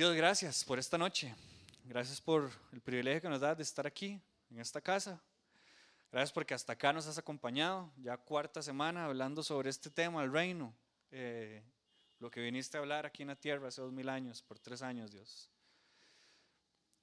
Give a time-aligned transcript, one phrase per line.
[0.00, 1.34] Dios, gracias por esta noche.
[1.84, 4.18] Gracias por el privilegio que nos da de estar aquí,
[4.50, 5.20] en esta casa.
[6.10, 10.32] Gracias porque hasta acá nos has acompañado, ya cuarta semana hablando sobre este tema, el
[10.32, 10.74] reino.
[11.10, 11.62] Eh,
[12.18, 14.80] lo que viniste a hablar aquí en la tierra hace dos mil años, por tres
[14.80, 15.50] años, Dios.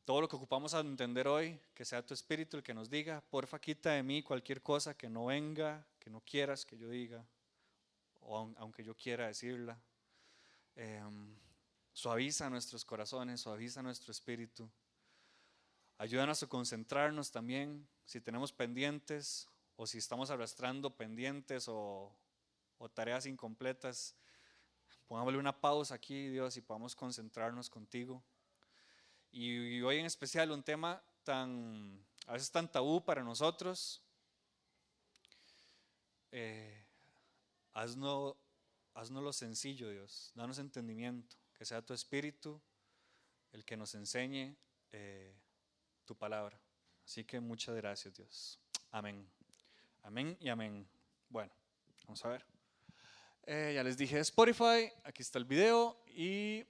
[0.03, 3.21] Todo lo que ocupamos a entender hoy, que sea tu espíritu el que nos diga,
[3.29, 7.23] porfa quita de mí cualquier cosa que no venga, que no quieras que yo diga,
[8.21, 9.79] o aunque yo quiera decirla.
[10.75, 11.37] Em,
[11.97, 14.69] suaviza nuestros corazones, suaviza nuestro espíritu.
[15.97, 19.47] Ayúdanos a concentrarnos también si tenemos pendientes
[19.77, 22.15] o si estamos arrastrando pendientes o,
[22.93, 24.13] tareas incompletas.
[25.07, 28.21] Pongámosle una pausa aquí, Dios, y podamos concentrarnos contigo.
[29.31, 34.03] Y, hoy en especial un tema tan, a veces tan tabú para nosotros.
[36.31, 36.85] Eh,
[37.73, 38.35] haznos,
[38.93, 40.31] lo sencillo, Dios.
[40.35, 41.35] Danos entendimiento.
[41.57, 42.61] Que sea tu espíritu
[43.51, 44.55] el que nos enseñe
[44.91, 45.35] eh,
[46.05, 46.59] tu palabra.
[47.05, 48.59] Así que muchas gracias, Dios.
[48.91, 49.27] Amén.
[50.03, 50.87] Amén y amén.
[51.29, 51.51] Bueno,
[52.05, 52.45] vamos a ver.
[53.45, 56.65] Eh, ya les dije Spotify, aquí está el video y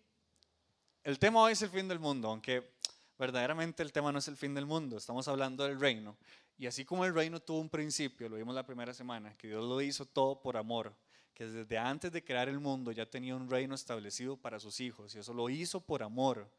[1.03, 2.71] el tema hoy es el fin del mundo, aunque
[3.17, 6.17] verdaderamente el tema no es el fin del mundo, estamos hablando del reino.
[6.57, 9.63] Y así como el reino tuvo un principio, lo vimos la primera semana, que Dios
[9.63, 10.93] lo hizo todo por amor,
[11.37, 15.13] que desde antes de crear el mundo ya tenía un reino establecido para sus hijos,
[15.13, 16.49] y eso lo hizo por amor.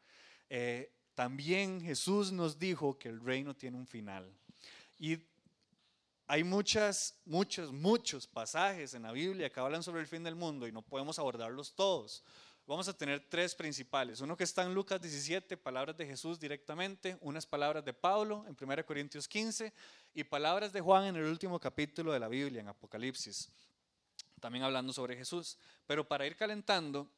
[0.49, 4.31] Eh, también Jesús nos dijo que el reino tiene un final.
[4.97, 5.17] Y
[6.27, 10.65] hay muchas, muchos, muchos pasajes en la Biblia que hablan sobre el fin del mundo
[10.65, 12.23] y no podemos abordarlos todos
[12.69, 14.21] vamos a tener tres principales.
[14.21, 18.55] Uno que está en Lucas 17, palabras de Jesús directamente, unas palabras de Pablo en
[18.61, 19.73] 1 Corintios 15
[20.13, 23.49] y palabras de Juan en el último capítulo de la Biblia, en Apocalipsis,
[24.39, 25.57] también hablando sobre Jesús.
[25.85, 27.09] Pero para ir calentando,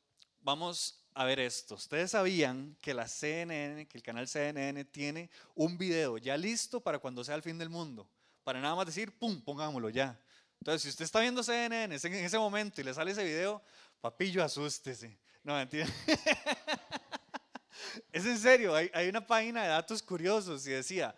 [0.42, 1.76] vamos a ver esto.
[1.76, 7.00] Ustedes sabían que la CNN, que el canal CNN tiene un video ya listo para
[7.00, 8.08] cuando sea el fin del mundo.
[8.44, 10.20] Para nada más decir, pum, pongámoslo ya.
[10.60, 13.62] Entonces, si usted está viendo CNN en ese momento y le sale ese video,
[14.00, 15.88] papillo, asústese no, mentira.
[18.12, 21.16] es en serio, hay, una página de datos curiosos y decía,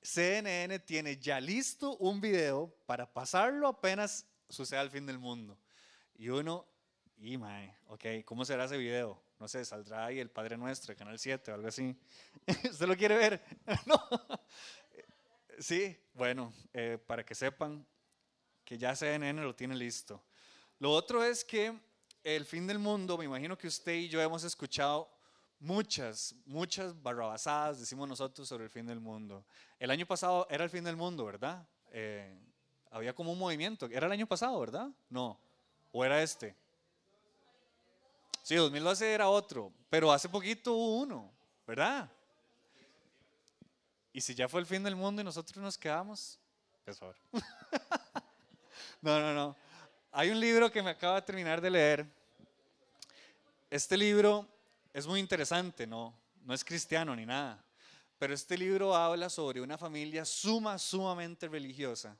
[0.00, 5.58] CNN tiene ya listo un video para pasarlo apenas suceda el fin del mundo.
[6.14, 6.66] Y uno,
[7.18, 9.22] y mae, ok, ¿cómo será ese video?
[9.38, 11.96] No sé, saldrá ahí el Padre Nuestro, Canal 7 o algo así.
[12.70, 13.44] ¿Usted lo quiere ver?
[13.86, 14.00] no.
[15.58, 17.86] Sí, bueno, eh, para que sepan
[18.64, 20.24] que ya CNN lo tiene listo.
[20.78, 21.78] Lo otro es que
[22.22, 25.10] el fin del mundo, me imagino que usted y yo hemos escuchado
[25.60, 29.46] muchas, muchas barrabasadas, decimos nosotros, sobre el fin del mundo.
[29.78, 31.66] El año pasado era el fin del mundo, ¿verdad?
[31.90, 32.34] Eh,
[32.94, 33.86] había como un movimiento.
[33.86, 34.88] Era el año pasado, ¿verdad?
[35.10, 35.36] No.
[35.90, 36.54] ¿O era este?
[38.44, 41.32] Sí, 2012 era otro, pero hace poquito hubo uno,
[41.66, 42.08] ¿verdad?
[44.12, 46.38] Y si ya fue el fin del mundo y nosotros nos quedamos,
[46.86, 47.16] es favor.
[49.02, 49.56] no, no, no.
[50.12, 52.06] Hay un libro que me acaba de terminar de leer.
[53.70, 54.46] Este libro
[54.92, 57.60] es muy interesante, no, no es cristiano ni nada,
[58.20, 62.16] pero este libro habla sobre una familia suma, sumamente religiosa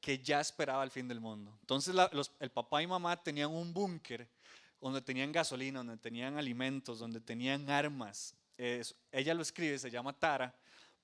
[0.00, 1.56] que ya esperaba el fin del mundo.
[1.60, 1.94] Entonces
[2.40, 4.28] el papá y mamá tenían un búnker
[4.80, 8.34] donde tenían gasolina, donde tenían alimentos, donde tenían armas.
[8.56, 10.54] ella lo escribe, se llama Tara,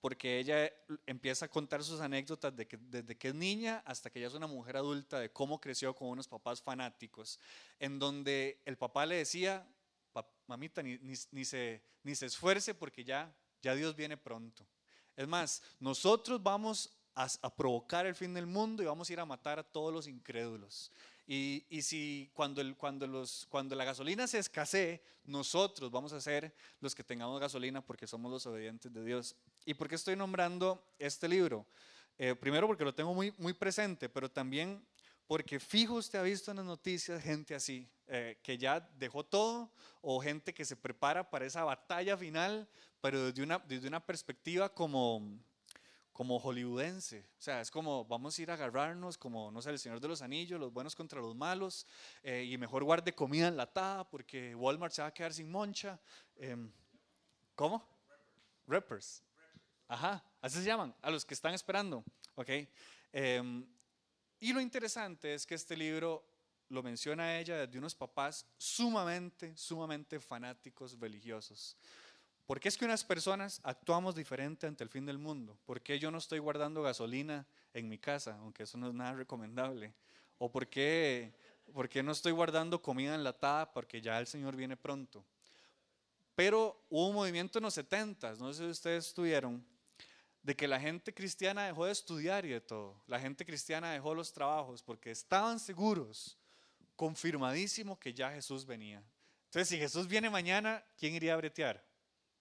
[0.01, 0.71] porque ella
[1.07, 4.77] empieza a contar sus anécdotas desde que es niña hasta que ya es una mujer
[4.77, 7.41] adulta, de cómo creció con unos papás fanáticos,
[7.79, 9.67] en donde el papá le decía,
[10.47, 14.67] mamita, ni, ni, se, ni se esfuerce porque ya, ya Dios viene pronto.
[15.17, 19.21] Es más, nosotros vamos a, a, provocar el fin del mundo y vamos a ir
[19.21, 20.91] a matar a todos los incrédulos.
[21.27, 26.21] Y, y si cuando, el, cuando, los, cuando la gasolina se escasee, nosotros vamos a
[26.21, 29.35] ser los que tengamos gasolina porque somos los obedientes de Dios.
[29.65, 31.67] ¿Y por qué estoy nombrando este libro?
[32.19, 34.85] Eh, primero porque lo tengo muy, muy presente, pero también
[35.27, 39.71] porque fijo usted ha visto en las noticias gente así, eh, que ya dejó todo,
[40.03, 42.69] o gente que se prepara para esa batalla final,
[43.01, 45.23] pero desde una, desde una perspectiva como,
[46.15, 47.27] como hollywoodense.
[47.39, 50.09] O sea, es como vamos a ir a agarrarnos, como, no sé, el Señor de
[50.09, 51.87] los Anillos, los buenos contra los malos,
[52.23, 56.01] eh, y mejor guarde comida enlatada porque Walmart se va a quedar sin moncha.
[56.37, 56.73] Em,
[57.57, 57.85] ¿Cómo?
[58.67, 59.23] Rappers.
[59.89, 62.05] Ajá, así se llaman, a los que están esperando.
[62.37, 62.51] ¿ok?
[63.13, 63.67] Em,
[64.39, 66.25] y lo interesante es que este libro
[66.69, 71.77] lo menciona ella desde unos papás sumamente, sumamente fanáticos religiosos.
[72.47, 75.59] ¿Por qué es que unas personas actuamos diferente ante el fin del mundo?
[75.65, 79.15] ¿Por qué yo no estoy guardando gasolina en mi casa, aunque eso no es nada
[79.15, 79.95] recomendable?
[80.39, 81.35] ¿O por qué,
[81.73, 85.25] por qué no estoy guardando comida enlatada porque ya el Señor viene pronto?
[86.35, 89.65] pero hubo un movimiento en los 70, no sé si ustedes estuvieron,
[90.43, 93.03] de que la gente cristiana dejó de estudiar y de todo.
[93.07, 96.37] La gente cristiana dejó los trabajos porque estaban seguros,
[96.97, 99.03] confirmadísimo que ya Jesús venía.
[99.47, 101.83] Entonces, si Jesús viene mañana, ¿quién iría a bretear?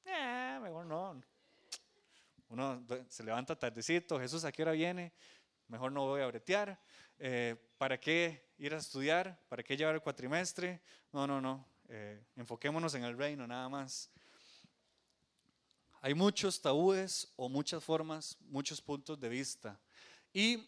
[0.05, 1.21] Eh, mejor no.
[2.49, 5.11] Uno se levanta tardecito, Jesús a qué hora viene,
[5.67, 6.79] mejor no voy a bretear.
[7.17, 9.39] Eh, ¿Para qué ir a estudiar?
[9.49, 10.81] ¿Para qué llevar el cuatrimestre?
[11.11, 11.65] No, no, no.
[11.89, 14.11] Eh, enfoquémonos en el reino nada más.
[16.01, 19.79] Hay muchos tabúes o muchas formas, muchos puntos de vista.
[20.33, 20.67] Y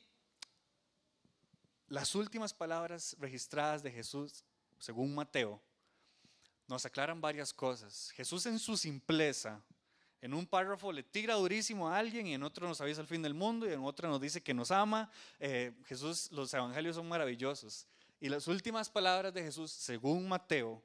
[1.87, 4.43] las últimas palabras registradas de Jesús,
[4.79, 5.61] según Mateo,
[6.67, 8.11] nos aclaran varias cosas.
[8.11, 9.61] Jesús en su simpleza,
[10.21, 13.21] en un párrafo le tira durísimo a alguien y en otro nos avisa el fin
[13.21, 15.11] del mundo y en otro nos dice que nos ama.
[15.39, 17.87] Eh, Jesús, los evangelios son maravillosos.
[18.19, 20.81] Y las últimas palabras de Jesús, según Mateo,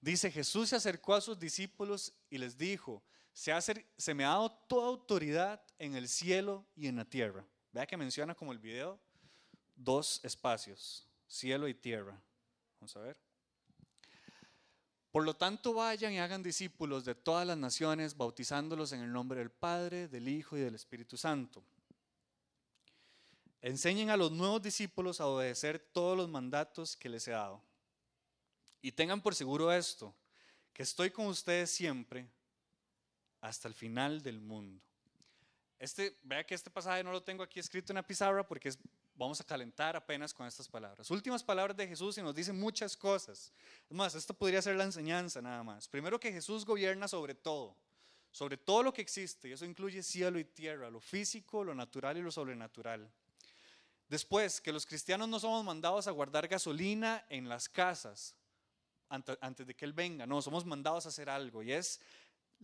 [0.00, 3.02] dice, Jesús se acercó a sus discípulos y les dijo,
[3.32, 7.44] se, me ha dado toda autoridad en el cielo y en la tierra.
[7.72, 9.00] Vea que menciona como el video
[9.74, 12.22] dos espacios, cielo y tierra.
[12.78, 13.33] Vamos a ver.
[15.14, 19.38] Por lo tanto, vayan y hagan discípulos de todas las naciones, bautizándolos en el nombre
[19.38, 21.62] del Padre, del Hijo y del Espíritu Santo.
[23.62, 27.62] Enseñen a los nuevos discípulos a obedecer todos los mandatos que les he dado.
[28.82, 30.12] Y tengan por seguro esto,
[30.72, 32.26] que estoy con ustedes siempre
[33.40, 34.82] hasta el final del mundo.
[35.78, 38.72] Este, vea que este pasaje no lo tengo aquí escrito en la pizarra porque
[39.14, 41.10] vamos a calentar apenas con estas palabras.
[41.10, 43.52] Últimas palabras de Jesús y nos dicen muchas cosas.
[43.88, 45.88] Más, esto podría ser la enseñanza nada más.
[45.88, 47.76] Primero que Jesús gobierna sobre todo,
[48.30, 52.16] sobre todo lo que existe, y eso incluye cielo y tierra, lo físico, lo natural
[52.16, 53.08] y lo sobrenatural.
[54.08, 58.34] Después, que los cristianos no somos mandados a guardar gasolina en las casas
[59.08, 62.00] antes de que Él venga, no, somos mandados a hacer algo y es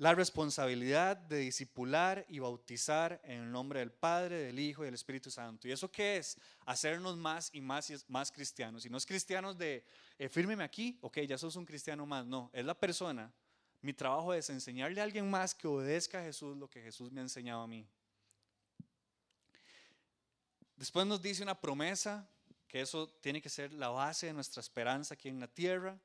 [0.01, 4.95] la responsabilidad de discipular y bautizar en el nombre del Padre, del Hijo y del
[4.95, 5.69] Espíritu Santo.
[5.69, 6.39] ¿Y eso qué es?
[6.65, 8.87] Hacernos más y más y más cristianos.
[8.87, 9.85] Y no es cristianos de,
[10.19, 12.25] eh, fírmeme aquí, ok, ya sos un cristiano más.
[12.25, 13.31] No, es la persona.
[13.83, 17.21] Mi trabajo es enseñarle a alguien más que obedezca a Jesús lo que Jesús me
[17.21, 17.87] ha enseñado a mí.
[20.77, 22.27] Después nos dice una promesa,
[22.69, 26.01] que eso tiene que ser la base de nuestra esperanza aquí en la tierra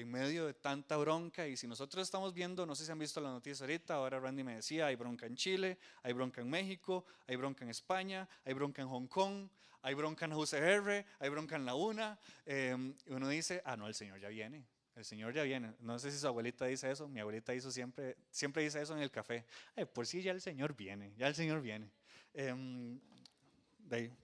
[0.00, 1.46] en medio de tanta bronca.
[1.46, 4.42] Y si nosotros estamos viendo, no sé si han visto la noticia ahorita, ahora Randy
[4.42, 8.54] me decía, hay bronca en Chile, hay bronca en México, hay bronca en España, hay
[8.54, 9.48] bronca en Hong Kong,
[9.82, 12.18] hay bronca en UCR, hay bronca en la UNA.
[12.46, 14.66] Em, y uno dice, ah, no, el Señor ya viene.
[14.96, 15.72] El Señor ya viene.
[15.80, 17.08] No sé si su abuelita dice eso.
[17.08, 19.46] Mi abuelita hizo siempre, siempre dice eso en el café.
[19.92, 21.90] por si ya el Señor viene, ya el Señor viene.
[22.34, 23.00] Em,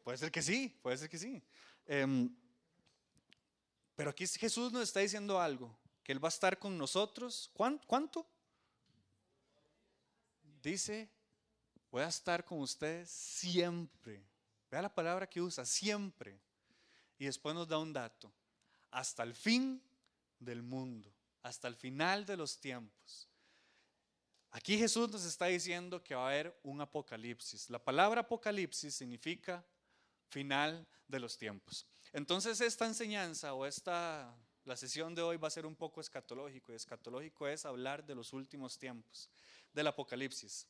[0.04, 1.42] puede ser que sí, puede ser que sí.
[3.96, 7.50] Pero aquí Jesús nos está diciendo algo, que Él va a estar con nosotros.
[7.54, 8.26] ¿Cuánto?
[10.62, 11.08] Dice,
[11.90, 14.22] voy a estar con ustedes siempre.
[14.70, 16.38] Vea la palabra que usa, siempre.
[17.18, 18.30] Y después nos da un dato,
[18.90, 19.82] hasta el fin
[20.38, 21.10] del mundo,
[21.42, 23.26] hasta el final de los tiempos.
[24.50, 27.70] Aquí Jesús nos está diciendo que va a haber un apocalipsis.
[27.70, 29.64] La palabra apocalipsis significa
[30.28, 31.86] final de los tiempos.
[32.16, 34.34] Entonces esta enseñanza o esta,
[34.64, 38.14] la sesión de hoy va a ser un poco escatológico y escatológico es hablar de
[38.14, 39.28] los últimos tiempos,
[39.74, 40.66] del Apocalipsis.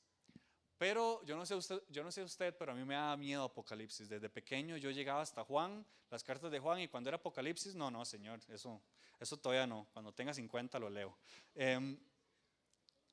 [0.76, 3.44] Pero yo no sé usted, yo no sé usted, pero a mí me da miedo
[3.44, 4.08] Apocalipsis.
[4.08, 7.92] Desde pequeño yo llegaba hasta Juan, las cartas de Juan, y cuando era Apocalipsis, no,
[7.92, 8.82] no, señor, eso,
[9.20, 9.86] eso todavía no.
[9.92, 11.16] Cuando tenga 50 lo leo.
[11.54, 11.96] Em,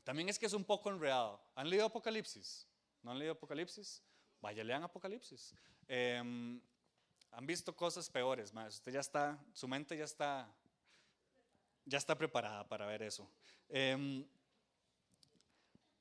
[0.04, 1.40] también es que es un poco enredado.
[1.54, 2.68] ¿Han leído Apocalipsis?
[3.04, 4.02] ¿No han leído Apocalipsis?
[4.42, 5.54] Vaya, lean Apocalipsis.
[5.88, 6.60] Eh,
[7.36, 8.76] han visto cosas peores, más.
[8.76, 10.48] Usted ya está, su mente ya está,
[11.86, 13.30] ya está preparada para ver eso.
[13.70, 14.26] Em,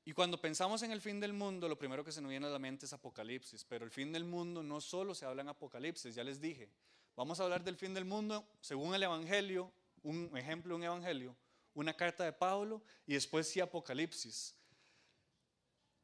[0.04, 2.50] y cuando pensamos en el fin del mundo, lo primero que se nos viene a
[2.50, 6.14] la mente es Apocalipsis, pero el fin del mundo no solo se habla en Apocalipsis,
[6.14, 6.68] ya les dije.
[7.16, 9.72] Vamos a hablar del fin del mundo según el Evangelio,
[10.02, 11.36] un ejemplo, un Evangelio,
[11.74, 14.54] una carta de Pablo y después sí Apocalipsis.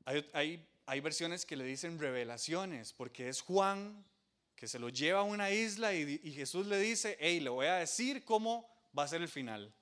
[0.05, 4.05] Hay, hay, hay versiones que le dicen revelaciones, porque es Juan
[4.59, 7.77] que se lo lleva a una isla y, Jesús le dice, hey, le voy a
[7.77, 9.73] decir cómo va a ser el final.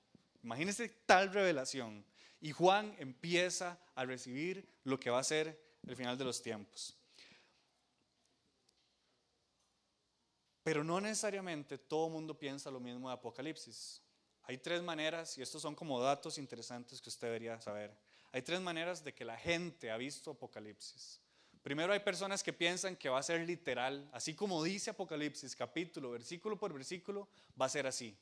[0.43, 2.05] Imagínense tal revelación.
[2.39, 6.95] Y Juan empieza a recibir lo que va a ser el final de los tiempos.
[10.61, 13.99] Pero no necesariamente todo el mundo piensa lo mismo de Apocalipsis.
[14.43, 17.97] Hay tres maneras, y estos son como datos interesantes que usted debería saber.
[18.31, 21.19] Hay tres maneras de que la gente ha visto Apocalipsis.
[21.67, 26.11] Primero hay personas que piensan que va a ser literal, así como dice Apocalipsis, capítulo,
[26.11, 27.27] versículo por versículo,
[27.59, 28.15] va a ser así.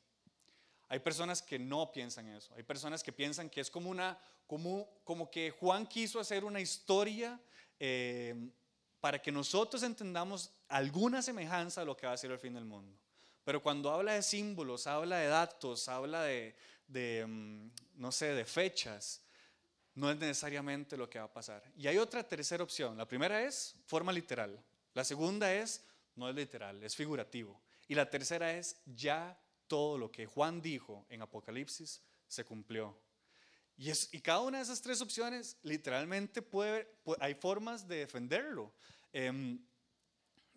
[0.88, 2.52] Hay personas que no piensan eso.
[2.56, 6.60] Hay personas que piensan que es como una, como, como que Juan quiso hacer una
[6.60, 7.38] historia
[7.78, 8.34] eh,
[9.00, 12.64] para que nosotros entendamos alguna semejanza a lo que va a ser el fin del
[12.64, 12.98] mundo.
[13.44, 16.56] Pero cuando habla de símbolos, habla de datos, habla de,
[17.24, 19.22] mm, no sé, de fechas,
[19.96, 21.62] no es necesariamente lo que va a pasar.
[21.76, 22.96] Y hay otra tercera opción.
[22.96, 24.62] La primera es forma literal.
[24.94, 25.84] La segunda es
[26.14, 27.60] no es literal, es figurativo.
[27.88, 32.96] Y la tercera es ya todo lo que Juan dijo en Apocalipsis se cumplió.
[33.78, 36.88] Y, cada una de esas tres opciones literalmente puede,
[37.20, 38.72] hay formas de defenderlo.
[39.12, 39.58] Em,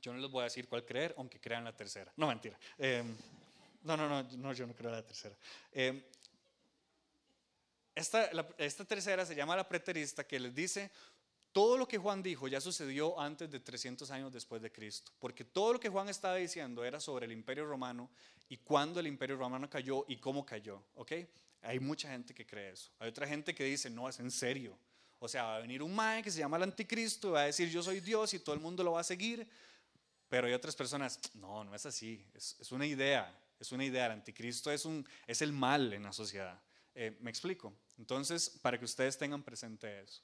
[0.01, 2.12] yo no les voy a decir cuál creer, aunque crean la tercera.
[2.15, 2.58] No, mentira.
[2.77, 3.15] Em,
[3.84, 5.36] no, no, no, no, yo no creo la tercera.
[5.72, 6.01] Em,
[8.00, 10.91] esta, tercera se llama la preterista, que les dice,
[11.51, 15.44] todo lo que Juan dijo ya sucedió antes de 300 años después de Cristo, porque
[15.44, 18.10] todo lo que Juan estaba diciendo era sobre el imperio romano
[18.48, 21.12] y cuándo el imperio romano cayó y cómo cayó, ¿ok?
[21.62, 22.91] Hay mucha gente que cree eso.
[23.00, 24.77] Hay otra gente que dice, no, es en serio.
[25.20, 27.46] O sea, va a venir un mae que se llama el anticristo y va a
[27.46, 29.46] decir, yo soy Dios y todo el mundo lo va a seguir.
[30.29, 34.06] Pero hay otras personas, no, no es así, es, es una idea, es una idea.
[34.06, 36.62] El anticristo es, un, es el mal en la sociedad.
[36.96, 37.74] Eh, ¿Me explico?
[38.00, 40.24] Entonces, para que ustedes tengan presente eso.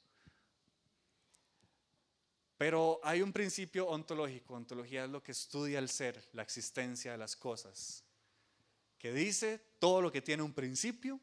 [2.57, 4.53] Pero hay un principio ontológico.
[4.53, 8.03] Ontología es lo que estudia el ser, la existencia de las cosas.
[8.97, 11.19] Que dice todo lo que tiene un principio.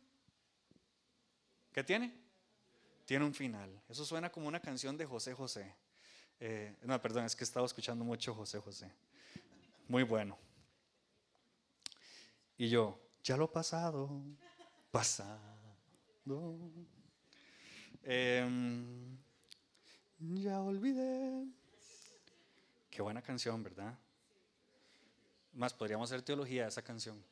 [1.73, 2.15] ¿Qué tiene?
[3.07, 3.83] Tiene un final.
[3.89, 5.75] Eso suena como una canción de José José.
[6.39, 8.93] Eh, no, perdón, es que estaba escuchando mucho José José.
[9.89, 10.39] Muy bueno.
[12.59, 14.11] Y yo, ya lo pasado,
[14.91, 15.52] pasado.
[18.05, 19.19] Em,
[20.21, 21.47] ya olvidé.
[22.91, 23.99] Qué buena canción, ¿verdad?
[25.53, 27.23] Más podríamos hacer teología de esa canción.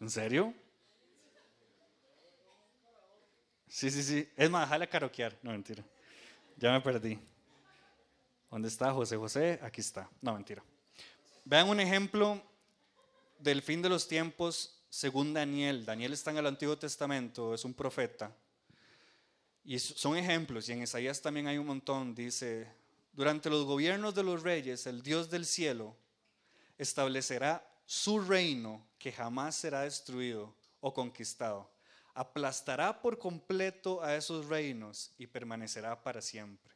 [0.00, 0.52] ¿En serio?
[3.68, 4.28] Sí, sí, sí.
[4.36, 5.38] Es más, déjala caroquear.
[5.42, 5.84] No, mentira.
[6.56, 7.18] Ya me perdí.
[8.50, 9.58] ¿Dónde está José José?
[9.62, 10.08] Aquí está.
[10.20, 10.62] No, mentira.
[11.44, 12.42] Vean un ejemplo
[13.38, 15.84] del fin de los tiempos según Daniel.
[15.84, 18.34] Daniel está en el Antiguo Testamento, es un profeta.
[19.64, 22.14] Y son ejemplos, y en Isaías también hay un montón.
[22.14, 22.68] Dice,
[23.12, 25.96] durante los gobiernos de los reyes, el Dios del cielo
[26.78, 31.70] establecerá su reino que jamás será destruido o conquistado.
[32.14, 36.74] Aplastará por completo a esos reinos y permanecerá para siempre.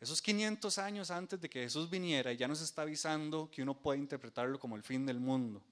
[0.00, 3.98] Esos 500 años antes de que Jesús viniera, ya nos está avisando que uno puede
[3.98, 5.62] interpretarlo como el fin del mundo.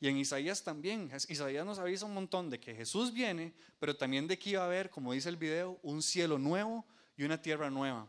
[0.00, 4.26] Y en Isaías también, Isaías nos avisa un montón de que Jesús viene, pero también
[4.26, 6.84] de que iba a haber, como dice el video, un cielo nuevo
[7.16, 8.08] y una tierra nueva.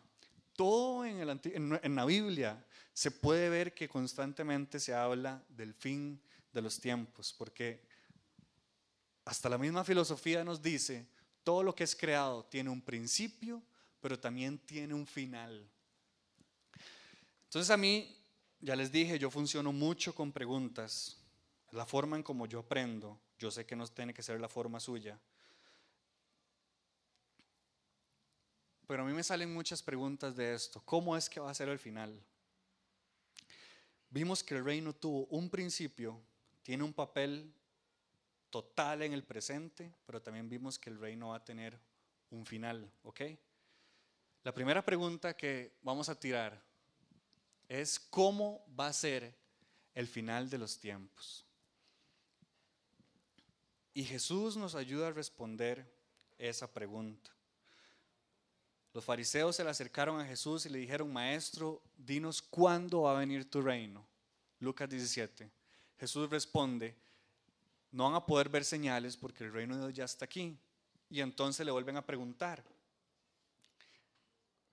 [0.56, 1.40] Todo en,
[1.82, 7.34] en la Biblia se puede ver que constantemente se habla del fin de los tiempos,
[7.38, 7.86] porque
[9.26, 11.08] hasta la misma filosofía nos dice,
[11.44, 13.62] todo lo que es creado tiene un principio,
[14.00, 15.70] pero también tiene un final.
[17.46, 18.16] Entonces a mí,
[18.60, 21.25] ya les dije, yo funciono mucho con preguntas
[21.76, 24.80] la forma en como yo aprendo, yo sé que no tiene que ser la forma
[24.80, 25.20] suya.
[28.88, 30.82] Pero a mí me salen muchas preguntas de esto.
[30.86, 32.24] ¿Cómo es que va a ser el final?
[34.10, 36.22] Vimos que el reino tuvo un principio,
[36.64, 37.54] tiene un papel
[38.50, 41.78] total en el presente, pero también vimos que el reino va a tener
[42.30, 43.22] un final, ¿ok?
[44.44, 46.64] La primera pregunta que vamos a tirar
[47.68, 49.36] es cómo va a ser
[49.94, 51.46] el final de los tiempos.
[53.96, 55.90] Y Jesús nos ayuda a responder
[56.38, 57.32] esa pregunta.
[58.94, 63.20] Los fariseos se le acercaron a Jesús y le dijeron, Maestro, dinos cuándo va a
[63.20, 64.06] venir tu reino.
[64.60, 65.50] Lucas 17.
[65.98, 66.94] Jesús responde,
[67.90, 70.58] no van a poder ver señales porque el reino de Dios ya está aquí.
[71.10, 72.62] Y entonces le vuelven a preguntar,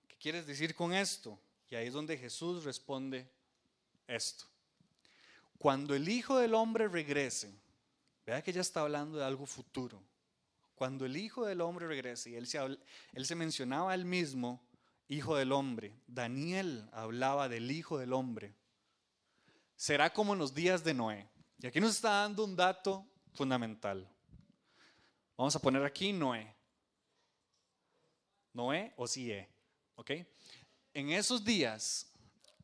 [0.08, 1.38] ¿qué quieres decir con esto?
[1.70, 3.30] Y ahí es donde Jesús responde
[4.08, 4.46] esto.
[5.58, 7.61] Cuando el Hijo del Hombre regrese,
[8.24, 10.02] Vea que ya está hablando de algo futuro.
[10.74, 14.64] Cuando el Hijo del Hombre regrese, y él se, él se mencionaba al mismo
[15.08, 18.54] Hijo del Hombre, Daniel hablaba del Hijo del Hombre,
[19.76, 21.28] será como en los días de Noé.
[21.58, 24.08] Y aquí nos está dando un dato fundamental.
[25.36, 26.54] Vamos a poner aquí Noé.
[28.52, 29.48] Noé o Sie,
[29.94, 30.10] ¿ok?
[30.94, 32.12] En esos días,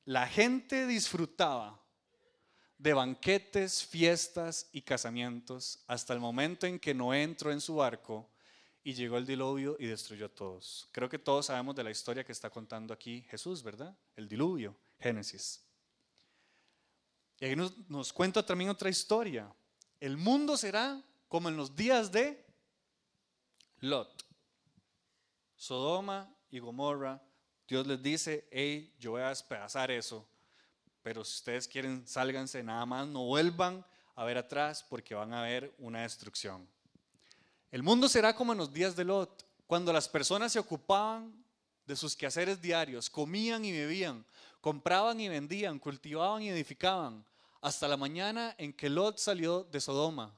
[0.04, 1.82] la gente disfrutaba
[2.78, 8.30] de banquetes, fiestas y casamientos hasta el momento en que Noé entró en su barco
[8.84, 10.88] y llegó el diluvio y destruyó a todos.
[10.92, 13.94] Creo que todos sabemos de la historia que está contando aquí Jesús, ¿verdad?
[14.16, 15.62] El diluvio, Génesis.
[17.40, 19.52] Y ahí nos, nos cuenta también otra historia.
[20.00, 22.46] El mundo será como en los días de
[23.80, 24.24] Lot.
[25.56, 27.20] Sodoma y Gomorra,
[27.66, 30.26] Dios les dice, hey, yo voy a despedazar eso,
[31.02, 35.42] pero si ustedes quieren, sálganse nada más, no vuelvan a ver atrás porque van a
[35.42, 36.66] ver una destrucción.
[37.70, 41.32] El mundo será como en los días de Lot, cuando las personas se ocupaban
[41.86, 44.24] de sus quehaceres diarios, comían y bebían,
[44.60, 47.24] compraban y vendían, cultivaban y edificaban,
[47.60, 50.34] hasta la mañana en que Lot salió de Sodoma.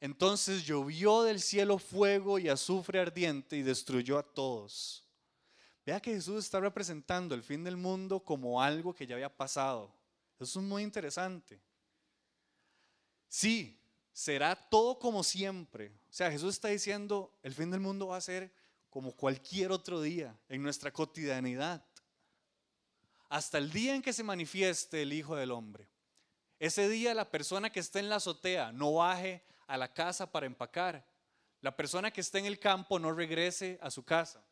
[0.00, 5.03] Entonces llovió del cielo fuego y azufre ardiente y destruyó a todos.
[5.84, 9.92] Vea que Jesús está representando el fin del mundo como algo que ya había pasado.
[10.40, 11.60] Eso es muy interesante.
[13.28, 13.78] Sí,
[14.12, 15.88] será todo como siempre.
[16.08, 18.52] O sea, Jesús está diciendo, el fin del mundo va a ser
[18.88, 21.84] como cualquier otro día en nuestra cotidianidad.
[23.28, 25.88] Hasta el día en que se manifieste el Hijo del Hombre.
[26.60, 30.46] Ese día la persona que está en la azotea no baje a la casa para
[30.46, 31.04] empacar.
[31.60, 34.44] La persona que está en el campo no regrese a su casa.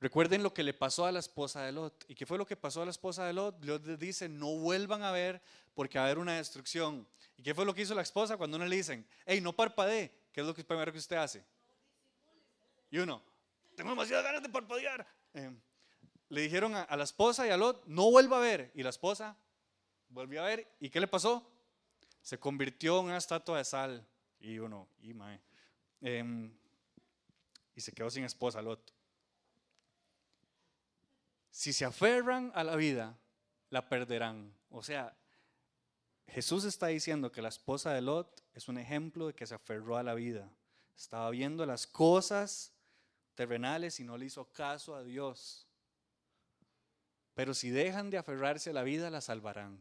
[0.00, 2.04] Recuerden lo que le pasó a la esposa de Lot.
[2.08, 3.64] ¿Y qué fue lo que pasó a la esposa de Lot?
[3.64, 5.42] Lot les dice, no vuelvan a ver
[5.74, 7.06] porque va a haber una destrucción.
[7.36, 10.12] ¿Y qué fue lo que hizo la esposa cuando uno le dicen, hey, no parpadee?
[10.32, 11.44] ¿Qué es lo primero que usted hace?
[12.90, 13.22] Y uno,
[13.74, 15.06] tengo demasiadas ganas de parpadear.
[15.34, 15.50] Eh,
[16.28, 18.70] le dijeron a, la esposa y a Lot, no vuelva a ver.
[18.74, 19.36] Y la esposa
[20.08, 20.68] volvió a ver.
[20.78, 21.50] ¿Y qué le pasó?
[22.22, 24.06] Se convirtió en una estatua de sal.
[24.38, 25.40] Y uno, y mae.
[26.00, 26.52] Em,
[27.74, 28.97] y se quedó sin esposa Lot.
[31.58, 33.18] Si se aferran a la vida,
[33.70, 34.54] la perderán.
[34.70, 35.18] O sea,
[36.28, 39.96] Jesús está diciendo que la esposa de Lot es un ejemplo de que se aferró
[39.96, 40.48] a la vida.
[40.96, 42.72] Estaba viendo las cosas
[43.34, 45.66] terrenales y no le hizo caso a Dios.
[47.34, 49.80] Pero si dejan de aferrarse a la vida, la salvarán.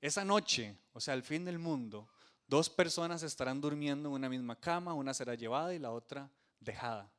[0.00, 2.08] Esa noche, o sea, al fin del mundo,
[2.46, 6.30] dos personas estarán durmiendo en una misma cama, una será llevada y la otra
[6.60, 7.10] dejada.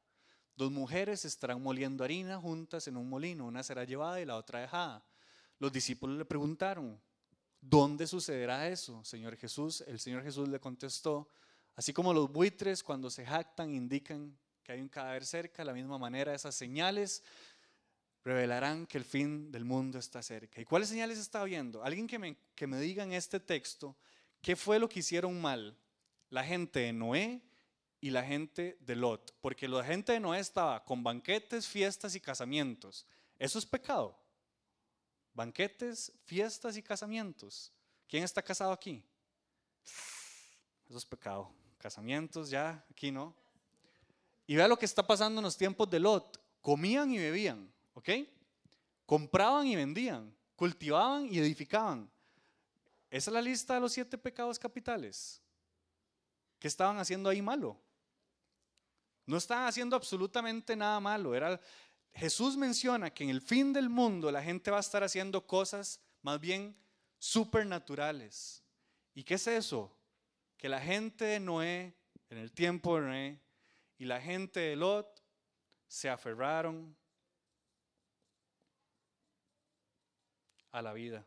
[0.55, 4.59] Dos mujeres estarán moliendo harina juntas en un molino, una será llevada y la otra
[4.59, 5.03] dejada.
[5.59, 7.01] Los discípulos le preguntaron,
[7.59, 9.83] ¿dónde sucederá eso, Señor Jesús?
[9.87, 11.27] El Señor Jesús le contestó,
[11.75, 15.73] así como los buitres cuando se jactan indican que hay un cadáver cerca, de la
[15.73, 17.23] misma manera esas señales
[18.23, 20.61] revelarán que el fin del mundo está cerca.
[20.61, 21.83] ¿Y cuáles señales está viendo?
[21.83, 23.97] Alguien que me, que me diga en este texto
[24.41, 25.77] qué fue lo que hicieron mal
[26.29, 27.41] la gente de Noé
[28.03, 32.19] y la gente de Lot, porque la gente de Noé estaba con banquetes, fiestas y
[32.19, 33.07] casamientos.
[33.39, 34.19] Eso es pecado.
[35.33, 37.71] Banquetes, fiestas y casamientos.
[38.09, 39.01] ¿Quién está casado aquí?
[40.85, 41.49] Eso es pecado.
[41.77, 43.33] Casamientos ya, aquí no.
[44.47, 46.41] Y vea lo que está pasando en los tiempos de Lot.
[46.59, 48.09] Comían y bebían, ¿ok?
[49.05, 52.11] Compraban y vendían, cultivaban y edificaban.
[53.09, 55.41] Esa es la lista de los siete pecados capitales.
[56.59, 57.79] ¿Qué estaban haciendo ahí malo?
[59.25, 61.33] No estaban haciendo absolutamente nada malo.
[61.33, 61.59] Era,
[62.13, 66.01] Jesús menciona que en el fin del mundo la gente va a estar haciendo cosas
[66.21, 66.75] más bien
[67.17, 68.63] supernaturales.
[69.13, 69.95] ¿Y qué es eso?
[70.57, 71.95] Que la gente de Noé,
[72.29, 73.39] en el tiempo de Noé,
[73.97, 75.23] y la gente de Lot
[75.87, 76.95] se aferraron
[80.71, 81.25] a la vida.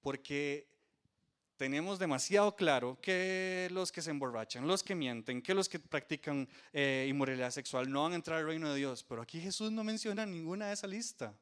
[0.00, 0.73] Porque
[1.56, 6.48] tenemos demasiado claro que los que se emborrachan, los que mienten, que los que practican
[6.72, 9.04] eh, inmoralidad sexual no van a entrar al reino de Dios.
[9.04, 11.34] Pero aquí Jesús no menciona ninguna de esa lista.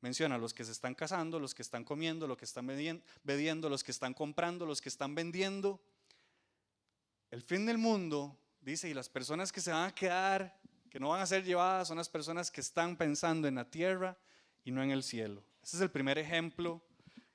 [0.00, 3.82] Menciona los que se están casando, los que están comiendo, los que están bebiendo, los
[3.82, 5.80] que están comprando, los que están vendiendo.
[7.30, 11.08] El fin del mundo, dice, y las personas que se van a quedar, que no
[11.08, 14.16] van a ser llevadas, son las personas que están pensando en la tierra
[14.64, 15.42] y no en el cielo.
[15.62, 16.80] Ese es el primer ejemplo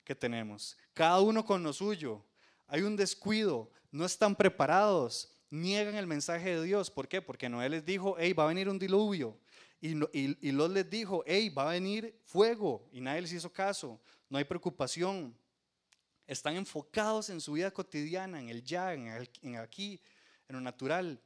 [0.06, 0.78] que tenemos.
[0.94, 2.24] Cada uno con lo suyo.
[2.68, 6.90] Hay un descuido, no están preparados, niegan el mensaje de Dios.
[6.90, 7.22] ¿Por qué?
[7.22, 9.38] Porque Noé les dijo, hey, va a venir un diluvio.
[9.82, 12.88] Y, y, Lot les dijo, hey, va a venir fuego.
[12.92, 14.00] Y nadie les hizo caso.
[14.30, 15.36] No hay preocupación.
[16.28, 20.00] Están enfocados en su vida cotidiana, en el ya, en aquí,
[20.48, 21.20] en lo natural.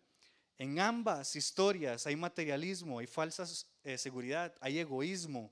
[0.57, 3.45] En ambas historias hay materialismo, hay falsa
[3.83, 5.51] eh, seguridad, hay egoísmo.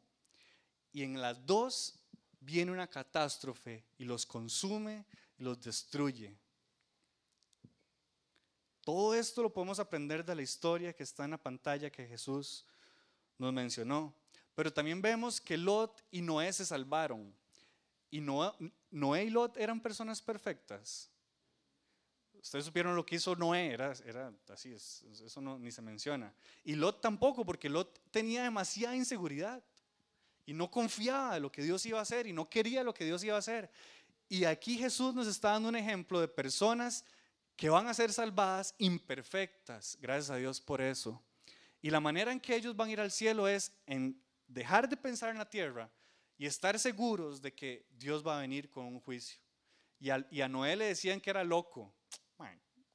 [0.93, 1.99] Y en las dos
[2.43, 5.05] viene una catástrofe y los consume
[5.37, 6.35] y los destruye.
[8.83, 12.65] Todo esto lo podemos aprender de la historia que está en la pantalla que Jesús
[13.37, 14.13] nos mencionó.
[14.55, 17.33] Pero también vemos que Lot y Noé se salvaron.
[18.11, 21.09] Y Noé, y Lot eran personas perfectas.
[22.33, 23.93] Ustedes supieron lo que hizo Noé, era,
[24.49, 26.33] así, eso ni se menciona.
[26.63, 29.63] Y Lot tampoco, porque Lot tenía demasiada inseguridad.
[30.45, 33.05] Y no confiaba de lo que Dios iba a hacer y no quería lo que
[33.05, 33.69] Dios iba a hacer.
[34.27, 37.05] Y aquí Jesús nos está dando un ejemplo de personas
[37.55, 39.97] que van a ser salvadas imperfectas.
[40.01, 41.21] Gracias a Dios por eso.
[41.81, 44.97] Y la manera en que ellos van a ir al cielo es en dejar de
[44.97, 45.89] pensar en la tierra
[46.37, 49.39] y estar seguros de que Dios va a venir con un juicio.
[49.99, 51.93] Y a, Noé le decían que era loco.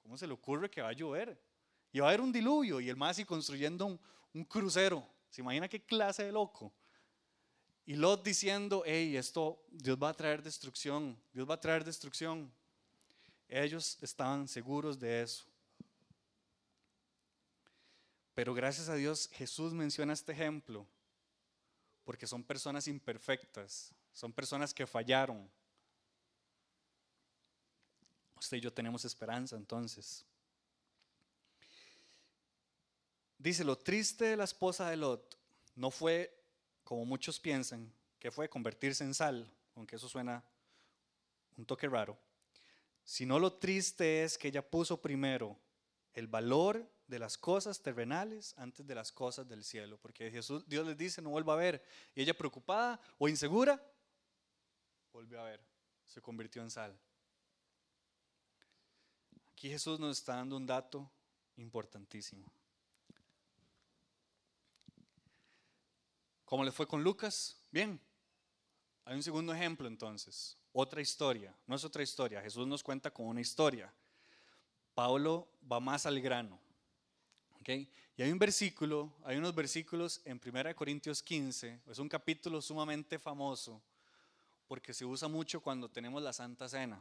[0.02, 1.38] ¿Cómo se le ocurre que va a llover?
[1.92, 3.98] Y va a haber un diluvio y el más y construyendo
[4.32, 5.06] un crucero.
[5.28, 6.72] ¿Se imagina qué clase de loco?
[7.88, 12.52] Y Lot diciendo, hey, esto, Dios va a traer destrucción, Dios va a traer destrucción.
[13.48, 15.46] Ellos estaban seguros de eso.
[18.34, 20.86] Pero gracias a Dios Jesús menciona este ejemplo,
[22.04, 25.50] porque son personas imperfectas, son personas que fallaron.
[28.38, 30.26] Usted y yo tenemos esperanza entonces.
[33.38, 35.38] Dice, lo triste de la esposa de Lot
[35.74, 36.37] no fue
[36.88, 40.42] como muchos piensan, que fue convertirse en sal, aunque eso suena
[41.58, 42.16] un toque raro,
[43.04, 45.58] sino lo triste es que ella puso primero
[46.14, 50.86] el valor de las cosas terrenales antes de las cosas del cielo, porque Jesús, Dios
[50.86, 53.84] les dice, no vuelva a ver, y ella preocupada o insegura,
[55.12, 55.60] volvió a ver,
[56.06, 56.98] se convirtió en sal.
[59.52, 61.10] Aquí Jesús nos está dando un dato
[61.58, 62.50] importantísimo.
[66.48, 67.60] ¿Cómo le fue con Lucas?
[67.70, 68.00] Bien.
[69.04, 70.56] Hay un segundo ejemplo entonces.
[70.72, 71.54] Otra historia.
[71.66, 72.40] No es otra historia.
[72.40, 73.92] Jesús nos cuenta con una historia.
[74.94, 76.58] Pablo va más al grano.
[77.60, 77.86] ¿okay?
[78.16, 81.82] Y hay un versículo, hay unos versículos en 1 Corintios 15.
[81.86, 83.82] Es un capítulo sumamente famoso
[84.66, 86.98] porque se usa mucho cuando tenemos la Santa Cena.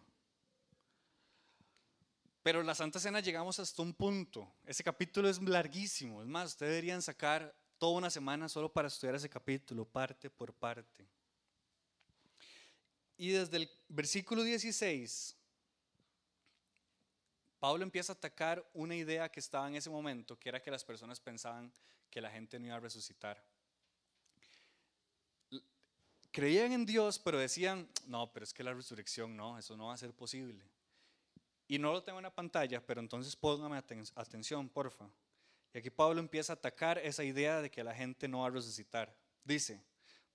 [2.44, 4.52] Pero la Santa Cena llegamos hasta un punto.
[4.66, 6.22] Ese capítulo es larguísimo.
[6.22, 10.54] Es más, ustedes deberían sacar toda una semana solo para estudiar ese capítulo, parte por
[10.54, 11.08] parte.
[13.18, 15.36] Y desde el versículo 16,
[17.60, 20.84] Pablo empieza a atacar una idea que estaba en ese momento, que era que las
[20.84, 21.72] personas pensaban
[22.10, 23.44] que la gente no iba a resucitar.
[26.32, 29.96] Creían en Dios, pero decían, no, pero es que la resurrección no, eso no va
[29.96, 30.64] a ser posible.
[31.68, 33.78] Y no lo tengo en la pantalla, pero entonces póngame
[34.16, 35.10] atención, porfa.
[35.78, 39.16] Aquí Pablo empieza a atacar esa idea de que la gente no va a resucitar.
[39.44, 39.80] Dice,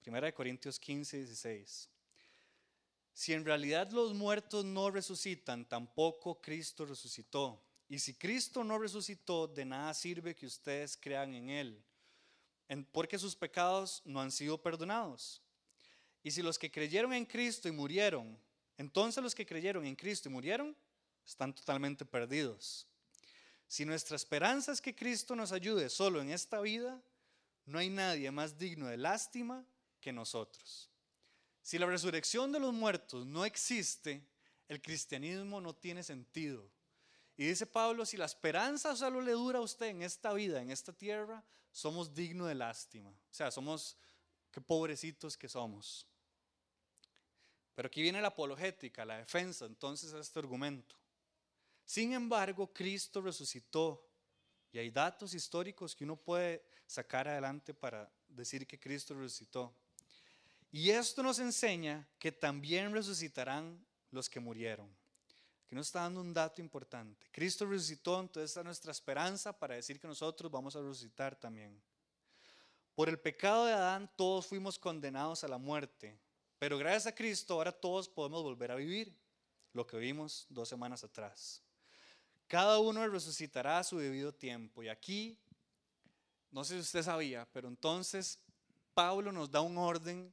[0.07, 1.89] 1 Corintios 15, 16.
[3.13, 7.61] Si en realidad los muertos no resucitan, tampoco Cristo resucitó.
[7.89, 11.85] Y si Cristo no resucitó, de nada sirve que ustedes crean en Él,
[12.91, 15.43] porque sus pecados no han sido perdonados.
[16.23, 18.39] Y si los que creyeron en Cristo y murieron,
[18.79, 20.77] entonces los que creyeron en Cristo y murieron,
[21.27, 22.87] están totalmente perdidos.
[23.73, 27.01] Si nuestra esperanza es que Cristo nos ayude solo en esta vida,
[27.65, 29.65] no hay nadie más digno de lástima
[29.99, 30.91] que nosotros.
[31.63, 34.29] Si la resurrección de los muertos no existe,
[34.69, 36.71] el cristianismo no tiene sentido.
[37.35, 40.71] Y dice Pablo, si la esperanza solo le dura a usted en esta vida, en
[40.71, 43.09] esta tierra, somos dignos de lástima.
[43.09, 43.97] O sea, somos,
[44.51, 46.07] qué pobrecitos que somos.
[47.75, 51.02] Pero aquí viene la apologética, la defensa entonces a este argumento.
[51.93, 54.03] Sin embargo, Cristo resucitó
[54.73, 59.75] y hay datos históricos que uno puede sacar adelante para decir que Cristo resucitó.
[60.71, 63.79] Y esto nos enseña que también resucitarán
[64.11, 64.89] los que murieron.
[65.67, 67.29] Que nos está dando un dato importante.
[67.31, 71.79] Cristo resucitó, entonces está nuestra esperanza para decir que nosotros vamos a resucitar también.
[72.95, 76.19] Por el pecado de Adán todos fuimos condenados a la muerte,
[76.59, 79.15] pero gracias a Cristo ahora todos podemos volver a vivir,
[79.75, 81.63] lo que vimos dos semanas atrás.
[82.53, 84.83] Cada uno resucitará a su debido tiempo.
[84.83, 85.39] Y aquí,
[86.51, 88.39] no sé si usted sabía, pero entonces
[88.93, 90.31] Pablo nos da un orden.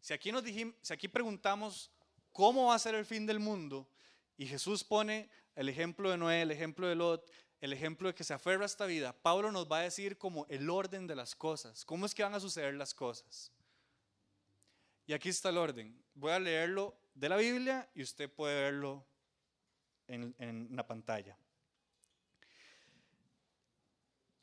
[0.00, 1.90] Si aquí, nos dijimos, si aquí preguntamos
[2.30, 3.90] cómo va a ser el fin del mundo,
[4.36, 8.22] y Jesús pone el ejemplo de Noé, el ejemplo de Lot, el ejemplo de que
[8.22, 11.34] se aferra a esta vida, Pablo nos va a decir como el orden de las
[11.34, 13.50] cosas, cómo es que van a suceder las cosas.
[15.04, 16.00] Y aquí está el orden.
[16.14, 19.04] Voy a leerlo de la Biblia y usted puede verlo
[20.06, 21.36] en, en la pantalla.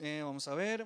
[0.05, 0.85] Eh, vamos a ver,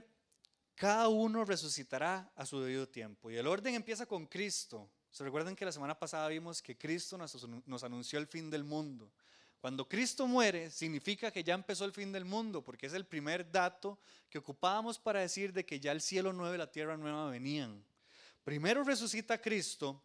[0.75, 3.31] cada uno resucitará a su debido tiempo.
[3.31, 4.91] Y el orden empieza con Cristo.
[5.09, 9.11] ¿Se recuerdan que la semana pasada vimos que Cristo nos, anunció el fin del mundo?
[9.59, 13.51] Cuando Cristo muere, significa que ya empezó el fin del mundo, porque es el primer
[13.51, 13.97] dato
[14.29, 17.83] que ocupábamos para decir de que ya el cielo nuevo y la tierra nueva venían.
[18.43, 19.99] Primero resucita Cristo,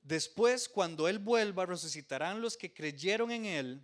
[0.00, 3.82] después cuando Él vuelva resucitarán los que creyeron en Él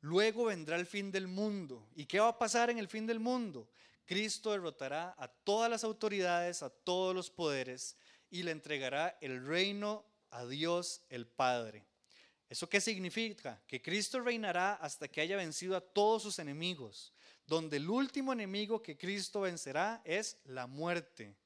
[0.00, 1.86] Luego vendrá el fin del mundo.
[1.94, 3.68] ¿Y qué va a pasar en el fin del mundo?
[4.06, 7.96] Cristo derrotará a todas las autoridades, a todos los poderes
[8.30, 11.84] y le entregará el reino a Dios el Padre.
[12.48, 13.62] ¿Eso qué significa?
[13.66, 17.12] Que Cristo reinará hasta que haya vencido a todos sus enemigos,
[17.46, 21.36] donde el último enemigo que Cristo vencerá es la muerte.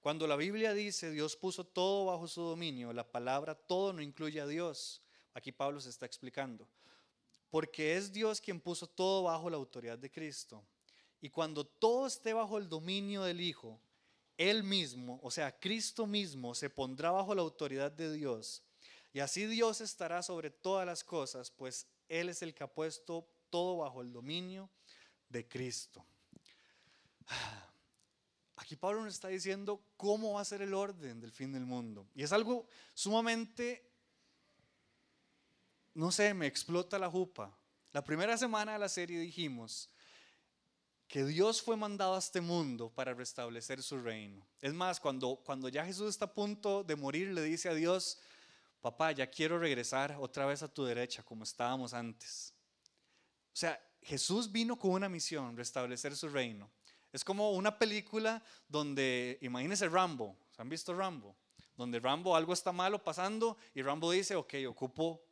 [0.00, 4.40] Cuando la Biblia dice Dios puso todo bajo su dominio, la palabra todo no incluye
[4.40, 5.02] a Dios.
[5.34, 6.66] Aquí Pablo se está explicando.
[7.50, 10.64] Porque es Dios quien puso todo bajo la autoridad de Cristo.
[11.20, 13.80] Y cuando todo esté bajo el dominio del Hijo,
[14.36, 18.62] Él mismo, o sea, Cristo mismo, se pondrá bajo la autoridad de Dios.
[19.12, 23.26] Y así Dios estará sobre todas las cosas, pues Él es el que ha puesto
[23.50, 24.68] todo bajo el dominio
[25.28, 26.04] de Cristo.
[28.56, 32.06] Aquí Pablo nos está diciendo cómo va a ser el orden del fin del mundo.
[32.14, 33.88] Y es algo sumamente,
[35.96, 37.56] no sé, me explota la jupa.
[37.92, 39.90] La primera semana de la serie dijimos,
[41.08, 44.46] que Dios fue mandado a este mundo para restablecer su reino.
[44.60, 48.18] Es más, cuando, cuando ya Jesús está a punto de morir, le dice a Dios,
[48.80, 52.52] papá, ya quiero regresar otra vez a tu derecha como estábamos antes.
[53.54, 56.70] O sea, Jesús vino con una misión, restablecer su reino.
[57.10, 61.34] Es como una película donde, imagínense Rambo, ¿han visto Rambo?
[61.74, 65.22] Donde Rambo algo está malo pasando y Rambo dice, ok, ocupo,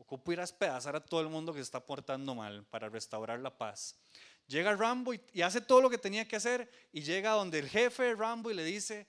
[0.00, 3.38] ocupo ir a despedazar a todo el mundo que se está portando mal para restaurar
[3.40, 3.96] la paz.
[4.46, 8.14] Llega Rambo y, hace todo lo que tenía que hacer y llega donde el jefe
[8.14, 9.06] Rambo y le dice,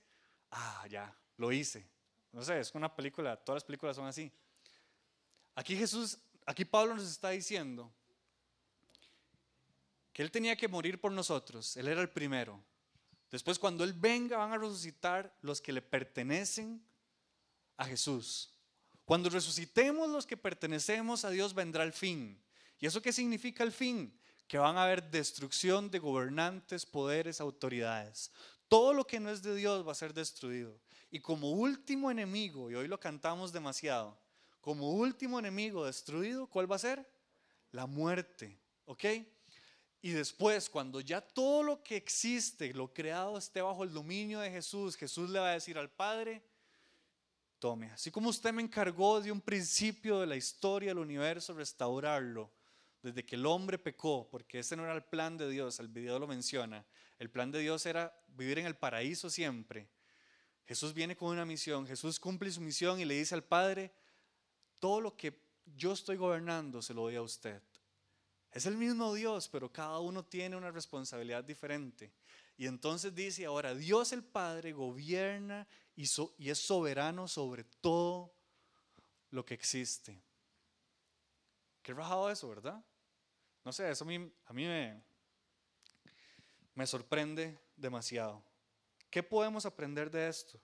[0.50, 1.88] ah, ya, lo hice.
[2.30, 4.30] No sé, es una película, todas las películas son así.
[5.54, 7.92] Aquí Jesús, aquí Pablo nos está diciendo
[10.12, 12.62] que Él tenía que morir por nosotros, Él era el primero.
[13.30, 16.84] Después cuando Él venga van a resucitar los que le pertenecen
[17.78, 18.51] a Jesús.
[19.12, 22.42] Cuando resucitemos los que pertenecemos a Dios vendrá el fin.
[22.80, 24.18] ¿Y eso qué significa el fin?
[24.48, 28.32] que van a haber destrucción de gobernantes, poderes, autoridades.
[28.68, 30.80] Todo lo que no es de Dios va a ser destruido.
[31.10, 34.18] Y como último enemigo, y hoy lo cantamos demasiado,
[34.62, 37.06] como último enemigo destruido, ¿cuál va a ser?
[37.70, 38.58] La muerte.
[38.86, 39.04] ¿Ok?
[40.00, 44.50] Y después, cuando ya todo lo que existe, lo creado, esté bajo el dominio de
[44.50, 46.42] Jesús, Jesús le va a decir al Padre,
[47.62, 52.50] tome, así como usted me encargó de un principio de la historia del universo, restaurarlo
[53.00, 56.18] desde que el hombre pecó, porque ese no era el plan de Dios, el video
[56.18, 56.84] lo menciona,
[57.20, 59.88] el plan de Dios era vivir en el paraíso siempre.
[60.64, 63.92] Jesús viene con una misión, Jesús cumple su misión y le dice al Padre,
[64.80, 67.62] todo lo que yo estoy gobernando se lo doy a usted.
[68.50, 72.12] Es el mismo Dios, pero cada uno tiene una responsabilidad diferente.
[72.56, 76.04] Y entonces dice ahora, Dios el Padre gobierna y,
[76.50, 78.34] es soberano sobre todo
[79.30, 80.22] lo que existe.
[81.82, 82.82] Qué rajado eso, ¿verdad?
[83.64, 84.64] No sé, eso a mí,
[86.74, 88.42] me, sorprende demasiado.
[89.10, 90.60] ¿Qué podemos aprender de esto?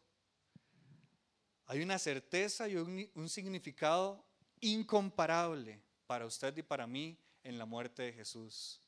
[1.67, 4.25] Hay una certeza y un, significado
[4.61, 8.81] incomparable para usted y para mí en la muerte de Jesús.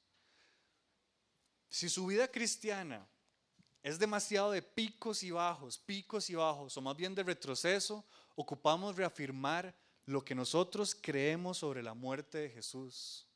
[1.68, 3.06] Si su vida cristiana
[3.82, 8.04] es demasiado de picos y bajos, picos y bajos, o más bien de retroceso,
[8.36, 13.26] ocupamos reafirmar lo que nosotros creemos sobre la muerte de Jesús.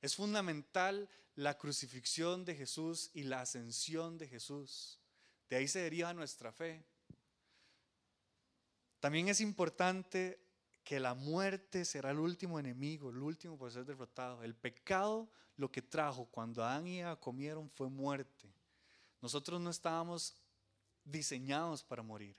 [0.00, 4.98] Es fundamental la crucifixión de Jesús y la ascensión de Jesús.
[5.48, 6.84] De ahí se deriva nuestra fe.
[9.00, 10.40] También es importante
[10.84, 14.42] que la muerte será el último enemigo, el último por ser derrotado.
[14.42, 18.57] El pecado lo que trajo cuando Adán y Eva comieron fue muerte.
[19.20, 20.34] Nosotros no estábamos
[21.04, 22.36] diseñados para morir.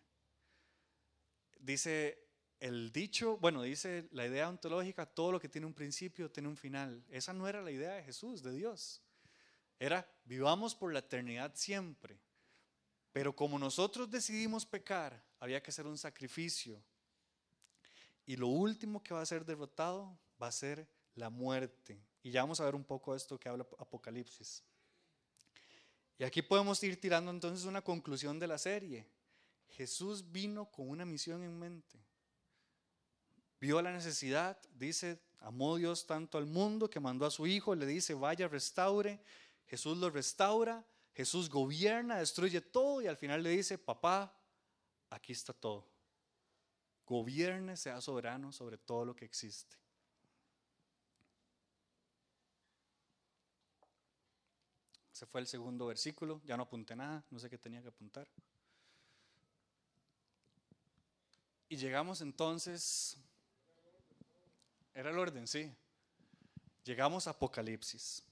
[1.59, 6.49] Dice el dicho, bueno, dice la idea ontológica, todo lo que tiene un principio tiene
[6.49, 7.03] un final.
[7.09, 9.01] Esa no era la idea de Jesús, de Dios.
[9.79, 12.19] Era, vivamos por la eternidad siempre.
[13.11, 16.83] Pero como nosotros decidimos pecar, había que hacer un sacrificio.
[18.25, 21.99] Y lo último que va a ser derrotado va a ser la muerte.
[22.21, 24.63] Y ya vamos a ver un poco esto que habla Apocalipsis.
[26.19, 29.08] Y aquí podemos ir tirando entonces una conclusión de la serie.
[29.69, 31.99] Jesús vino con una misión en mente
[33.60, 37.86] vio la necesidad, dice, amó Dios tanto al mundo que mandó a su Hijo, le
[37.86, 39.19] dice, vaya, restaure.
[39.67, 44.34] Jesús lo restaura, Jesús gobierna, destruye todo y al final le dice, papá,
[45.10, 45.88] aquí está todo.
[47.05, 49.75] Gobierne, sea soberano sobre todo lo que existe.
[55.19, 58.25] Ese fue el segundo versículo, ya no apunté nada, no sé qué tenía que apuntar.
[61.67, 63.17] Y llegamos entonces
[64.93, 65.75] era el orden, sí.
[66.86, 68.23] Llegamos a Apocalipsis.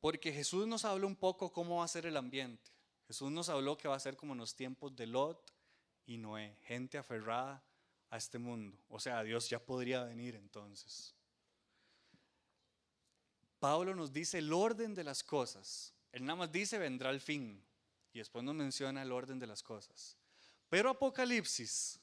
[0.00, 2.70] Porque Jesús nos habló un poco cómo va a ser el ambiente.
[3.08, 5.52] Jesús nos habló que va a ser como en los tiempos de Lot
[6.06, 7.60] y Noé, gente aferrada
[8.08, 8.78] a este mundo.
[8.88, 11.16] O sea, Dios ya podría venir entonces.
[13.60, 15.92] Pablo nos dice el orden de las cosas.
[16.10, 17.62] Él nada más dice vendrá el fin
[18.12, 20.16] y después nos menciona el orden de las cosas.
[20.68, 22.00] Pero Apocalipsis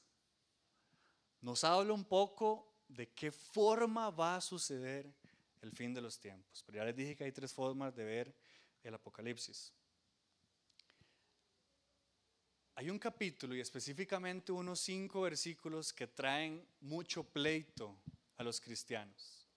[1.40, 5.12] nos habla un poco de qué forma va a suceder
[5.60, 6.62] el fin de los tiempos.
[6.64, 8.34] Pero ya les dije que hay tres formas de ver
[8.82, 9.72] el Apocalipsis.
[12.76, 17.98] Hay un capítulo y específicamente unos cinco versículos que traen mucho pleito
[18.36, 19.48] a los cristianos.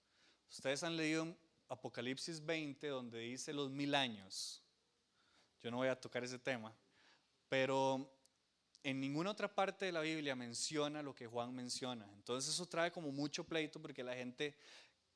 [0.49, 1.37] Ustedes han leído
[1.71, 4.61] Apocalipsis 20 donde dice los mil años.
[5.63, 6.75] Yo no voy a tocar ese tema,
[7.47, 8.11] pero
[8.83, 12.05] en ninguna otra parte de la Biblia menciona lo que Juan menciona.
[12.15, 14.53] Entonces eso trae como mucho pleito porque la gente,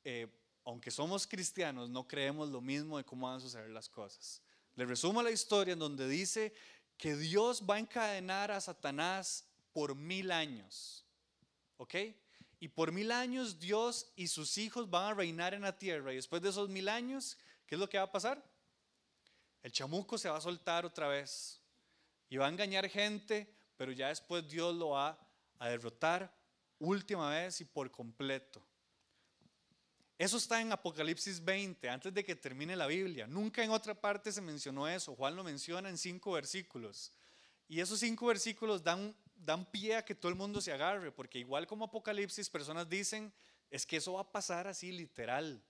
[0.06, 0.28] eh,
[0.64, 4.42] aunque somos cristianos, no creemos lo mismo de cómo van a suceder las cosas.
[4.76, 6.54] Le resumo la historia en donde dice
[6.98, 11.06] que Dios va a encadenar a Satanás por mil años.
[11.76, 11.96] ¿Ok?
[12.66, 16.12] Y por mil años Dios y sus hijos van a reinar en la tierra.
[16.12, 18.44] Y después de esos mil años, ¿qué es lo que va a pasar?
[19.62, 21.62] El chamuco se va a soltar otra vez.
[22.28, 23.48] Y va a engañar gente,
[23.78, 25.16] pero ya después Dios lo va
[25.60, 26.36] a derrotar
[26.80, 28.66] última vez y por completo.
[30.18, 33.28] Eso está en Apocalipsis 20, antes de que termine la Biblia.
[33.28, 35.16] Nunca en otra parte se mencionó eso.
[35.16, 37.14] Juan lo menciona en cinco versículos.
[37.68, 41.40] Y esos cinco versículos dan, dan pie a que todo el mundo se agarre, porque
[41.40, 43.32] igual como Apocalipsis, personas dicen,
[43.70, 45.62] es que eso va a pasar así literal.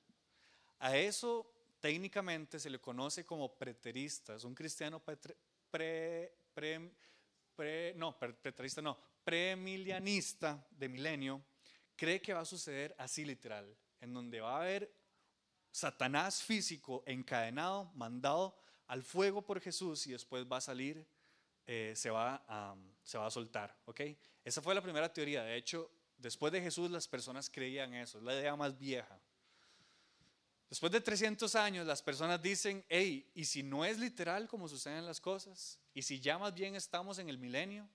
[0.79, 4.35] A eso técnicamente se le conoce como preterista.
[4.35, 11.41] Es un cristiano pre, pre, no, preterista no, premilianista de milenio,
[11.95, 14.91] cree que va a suceder así literal en donde va a haber
[15.71, 21.05] Satanás físico encadenado, mandado al fuego por Jesús y después va a salir,
[21.67, 23.75] eh, se, va a, se va a soltar.
[23.85, 24.01] ¿ok?
[24.43, 25.43] Esa fue la primera teoría.
[25.43, 29.19] De hecho, después de Jesús las personas creían eso, es la idea más vieja.
[30.69, 35.05] Después de 300 años las personas dicen, hey, ¿y si no es literal como suceden
[35.05, 35.79] las cosas?
[35.93, 37.87] ¿Y si ya más bien estamos en el milenio?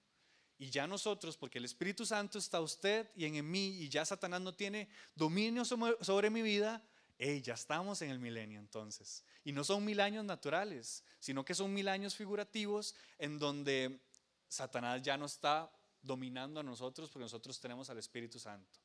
[0.56, 4.42] Y ya nosotros, porque el Espíritu Santo está usted y en mí, y ya Satanás
[4.42, 6.84] no tiene dominio sobre mi vida,
[7.22, 9.24] hey, ya estamos en el milenio entonces.
[9.44, 14.00] Y no son mil años naturales, sino que son mil años figurativos en donde
[14.48, 15.70] Satanás ya no está
[16.02, 18.78] dominando a nosotros porque nosotros tenemos al Espíritu Santo.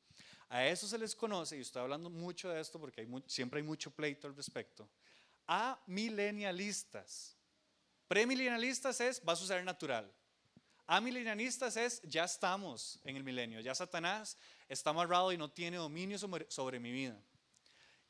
[0.48, 3.66] A eso se les conoce, y estoy hablando mucho de esto porque hay siempre hay
[3.66, 4.88] mucho pleito al respecto,
[5.46, 7.36] a milenialistas.
[8.06, 10.12] Premilenialistas es, va a suceder natural.
[10.88, 16.16] Amilenianistas es, ya estamos en el milenio, ya Satanás está amarrado y no tiene dominio
[16.16, 17.20] sobre, mi vida.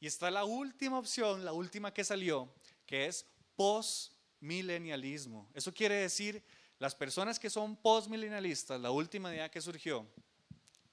[0.07, 2.49] Y está la última opción, la última que salió,
[2.87, 5.51] que es postmilenialismo.
[5.53, 6.45] Eso quiere decir,
[6.79, 10.07] las personas que son postmilenialistas, la última idea que surgió,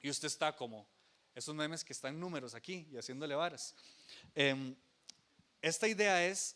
[0.02, 0.88] y usted está como
[1.36, 3.76] esos memes que están números aquí y haciéndole varas.
[4.34, 4.76] Em,
[5.62, 6.56] esta idea es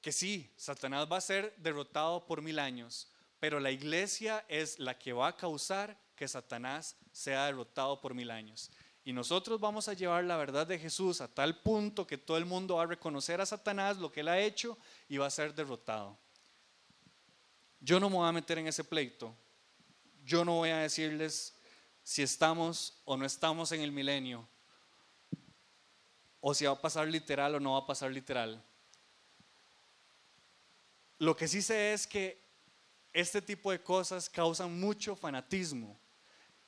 [0.00, 4.98] que sí, Satanás va a ser derrotado por mil años, pero la iglesia es la
[4.98, 8.72] que va a causar que Satanás sea derrotado por mil años.
[9.04, 12.44] Y nosotros vamos a llevar la verdad de Jesús a tal punto que todo el
[12.44, 14.76] mundo va a reconocer a Satanás lo que él ha hecho
[15.08, 16.18] y va a ser derrotado.
[17.80, 19.34] Yo no me voy a meter en ese pleito.
[20.22, 21.54] Yo no voy a decirles
[22.02, 24.46] si estamos o no estamos en el milenio,
[26.40, 28.62] o si va a pasar literal o no va a pasar literal.
[31.18, 32.42] Lo que sí sé es que
[33.12, 35.98] este tipo de cosas causan mucho fanatismo.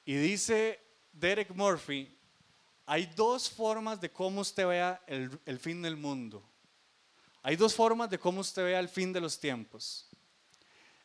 [0.04, 0.80] Y dice
[1.12, 2.14] Derek Murphy,
[2.86, 6.42] hay dos formas de cómo usted vea el, fin del mundo.
[7.42, 10.08] Hay dos formas de cómo usted vea el fin de los tiempos.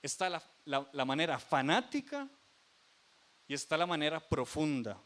[0.02, 0.30] Está
[0.66, 2.28] la, manera fanática
[3.48, 4.98] y está la manera profunda.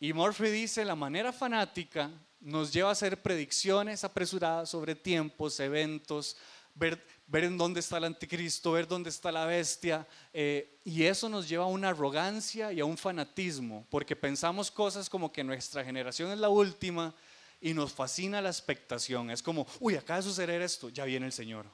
[0.00, 2.10] Y Murphy dice, la manera fanática
[2.40, 6.36] nos lleva a hacer predicciones apresuradas sobre tiempos, eventos,
[6.74, 10.06] ver ver en dónde está el anticristo, ver dónde está la bestia.
[10.34, 15.08] Eh, y eso nos lleva a una arrogancia y a un fanatismo, porque pensamos cosas
[15.08, 17.14] como que nuestra generación es la última
[17.58, 19.30] y nos fascina la expectación.
[19.30, 21.64] Es como, uy, acaba de suceder esto, ya viene el Señor.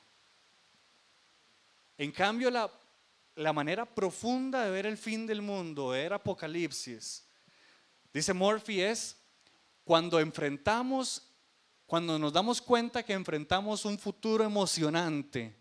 [1.96, 2.70] En cambio, la,
[3.34, 7.26] la manera profunda de ver el fin del mundo, de ver Apocalipsis,
[8.12, 9.16] dice Murphy, es
[9.82, 11.28] cuando enfrentamos
[11.88, 15.57] cuando nos damos cuenta que enfrentamos un futuro emocionante,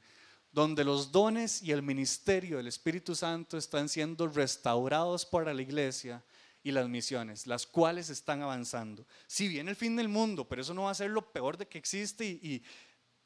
[0.58, 6.24] donde los dones y el ministerio del Espíritu Santo están siendo restaurados para la iglesia
[6.64, 9.06] y las misiones, las cuales están avanzando.
[9.28, 11.68] Si viene el fin del mundo, pero eso no va a ser lo peor de
[11.68, 12.64] que existe y,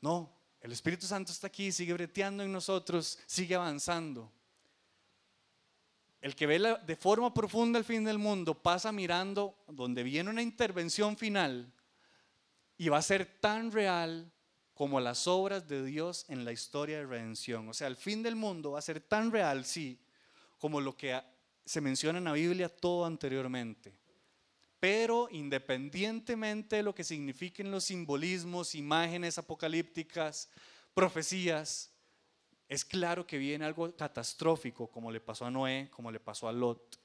[0.01, 0.29] No,
[0.59, 4.29] el Espíritu Santo está aquí, sigue breteando en nosotros, sigue avanzando.
[6.19, 10.41] El que ve de forma profunda el fin del mundo pasa mirando donde viene una
[10.41, 11.71] intervención final
[12.77, 14.29] y va a ser tan real
[14.73, 17.67] como las obras de Dios en la historia de redención.
[17.69, 19.99] O sea, el fin del mundo va a ser tan real, sí,
[20.57, 21.21] como lo que
[21.65, 23.93] se menciona en la Biblia todo anteriormente.
[24.79, 30.49] Pero independientemente de lo que signifiquen los simbolismos, imágenes apocalípticas,
[30.93, 31.91] profecías,
[32.67, 36.53] es claro que viene algo catastrófico, como le pasó a Noé, como le pasó a
[36.53, 36.99] Lot.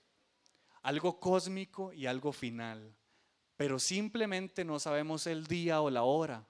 [0.83, 2.95] Algo cósmico y algo final.
[3.57, 6.47] Pero simplemente no sabemos el día o la hora.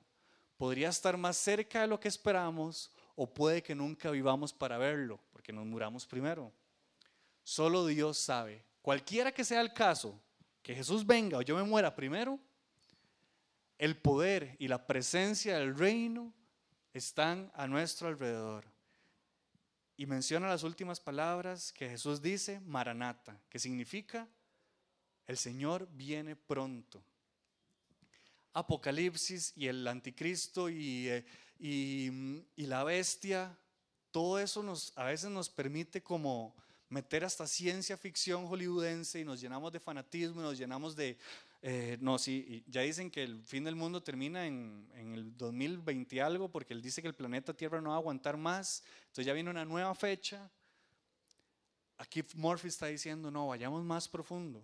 [0.56, 5.20] Podría estar más cerca de lo que esperamos o puede que nunca vivamos para verlo,
[5.32, 6.52] porque nos muramos primero.
[7.42, 8.64] Solo Dios sabe.
[8.82, 10.20] Cualquiera que sea el caso,
[10.62, 12.38] que Jesús venga o yo me muera primero,
[13.78, 16.32] el poder y la presencia del reino
[16.92, 18.64] están a nuestro alrededor
[19.96, 24.28] y menciona las últimas palabras que Jesús dice, Maranata, que significa
[25.26, 27.02] el Señor viene pronto.
[28.56, 31.24] Apocalipsis y el anticristo y, eh,
[31.60, 33.54] y, la bestia,
[34.10, 36.56] todo eso nos, a veces nos permite como
[36.88, 41.18] meter hasta ciencia ficción hollywoodense y nos llenamos de fanatismo y nos llenamos de,
[41.60, 46.22] eh, no, sí, ya dicen que el fin del mundo termina en, en, el 2020
[46.22, 48.82] algo, porque él dice que el planeta Tierra no va a aguantar más.
[49.00, 50.50] Entonces ya viene una nueva fecha.
[51.98, 54.62] Aquí Murphy está diciendo, no, vayamos más profundo.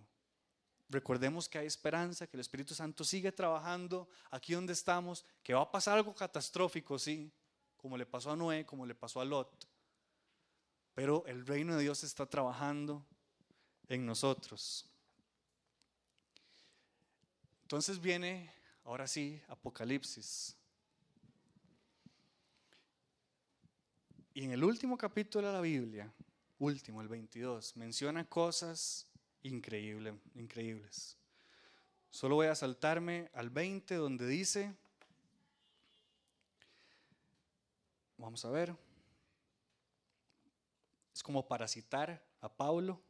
[0.93, 5.61] Recordemos que hay esperanza, que el Espíritu Santo sigue trabajando aquí donde estamos, que va
[5.61, 7.31] a pasar algo catastrófico, sí,
[7.77, 9.67] como le pasó a Noé, como le pasó a Lot.
[10.93, 13.03] Pero el reino de Dios está trabajando
[13.89, 14.85] en nosotros.
[17.63, 20.55] Entonces viene, ahora sí, Apocalipsis.
[24.35, 26.13] Y en el último capítulo de la Biblia,
[26.59, 29.07] último, el 22, menciona cosas
[29.43, 31.17] increíbles, increíbles.
[32.09, 34.73] Solo voy a saltarme al 20 donde dice,
[38.17, 38.75] vamos a ver,
[41.13, 43.01] es como para citar a Pablo.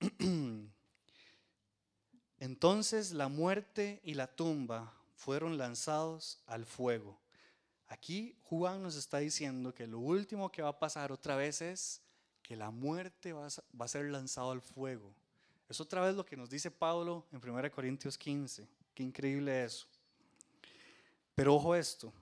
[2.38, 7.20] Entonces la muerte y la tumba fueron lanzados al fuego.
[7.86, 12.00] Aquí Juan nos está diciendo que lo último que va a pasar otra vez es
[12.50, 15.14] que la muerte va a ser lanzado al fuego.
[15.68, 18.66] Es otra vez lo que nos dice Pablo en 1 Corintios 15.
[18.92, 19.86] Qué increíble eso.
[21.36, 22.12] Pero ojo esto.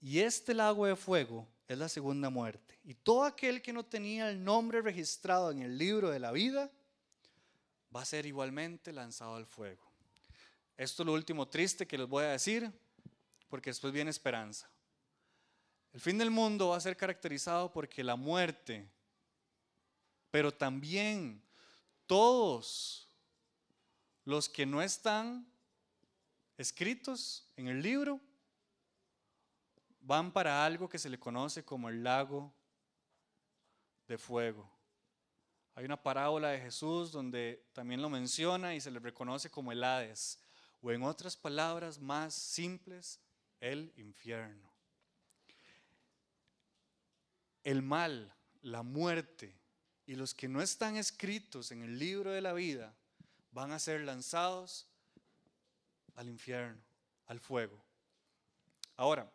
[0.00, 2.78] Y este lago de fuego es la segunda muerte.
[2.84, 6.70] Y todo aquel que no tenía el nombre registrado en el libro de la vida
[7.92, 9.90] va a ser igualmente lanzado al fuego.
[10.76, 12.70] Esto es lo último triste que les voy a decir,
[13.48, 14.70] porque después viene esperanza.
[15.92, 18.88] El fin del mundo va a ser caracterizado porque la muerte,
[20.30, 21.42] pero también
[22.06, 23.08] todos
[24.24, 25.46] los que no están
[26.56, 28.20] escritos en el libro
[30.00, 32.52] van para algo que se le conoce como el lago
[34.06, 34.70] de fuego.
[35.74, 39.82] Hay una parábola de Jesús donde también lo menciona y se le reconoce como el
[39.84, 40.38] Hades,
[40.82, 43.20] o en otras palabras más simples,
[43.60, 44.70] el infierno.
[47.62, 49.59] El mal, la muerte
[50.10, 52.92] y los que no están escritos en el libro de la vida
[53.52, 54.88] van a ser lanzados
[56.16, 56.82] al infierno,
[57.26, 57.80] al fuego.
[58.96, 59.32] Ahora,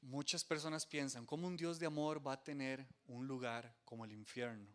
[0.00, 4.12] Muchas personas piensan, ¿cómo un Dios de amor va a tener un lugar como el
[4.12, 4.72] infierno?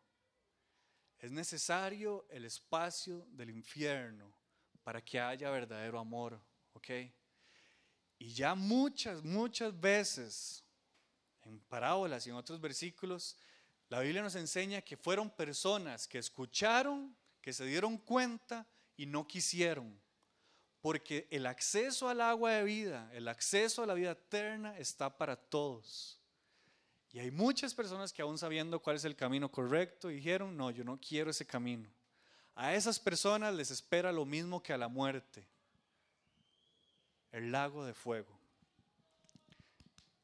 [1.18, 4.32] Es necesario el espacio del infierno
[4.84, 6.40] para que haya verdadero amor,
[6.74, 6.90] ¿ok?
[8.20, 10.64] Y ya muchas, muchas veces,
[11.46, 13.36] en parábolas y en otros versículos,
[13.94, 18.66] la Biblia nos enseña que fueron personas que escucharon, que se dieron cuenta
[18.98, 20.02] y no quisieron.
[20.82, 25.36] Porque el acceso al agua de vida, el acceso a la vida eterna está para
[25.36, 26.20] todos.
[27.12, 30.84] Y hay muchas personas que aún sabiendo cuál es el camino correcto, dijeron, no, yo
[30.84, 31.88] no quiero ese camino.
[32.56, 35.46] A esas personas les espera lo mismo que a la muerte,
[37.32, 38.40] el lago de fuego.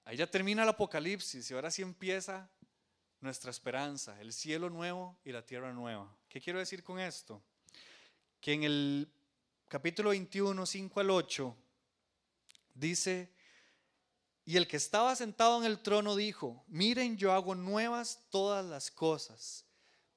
[0.05, 2.49] Ahí ya termina el Apocalipsis y ahora sí empieza
[3.21, 6.15] nuestra esperanza, el cielo nuevo y la tierra nueva.
[6.27, 7.41] ¿Qué quiero decir con esto?
[8.39, 9.11] Que en el
[9.67, 11.57] capítulo 21, 5 al 8,
[12.73, 13.29] dice,
[14.45, 18.89] y el que estaba sentado en el trono dijo, miren, yo hago nuevas todas las
[18.89, 19.65] cosas.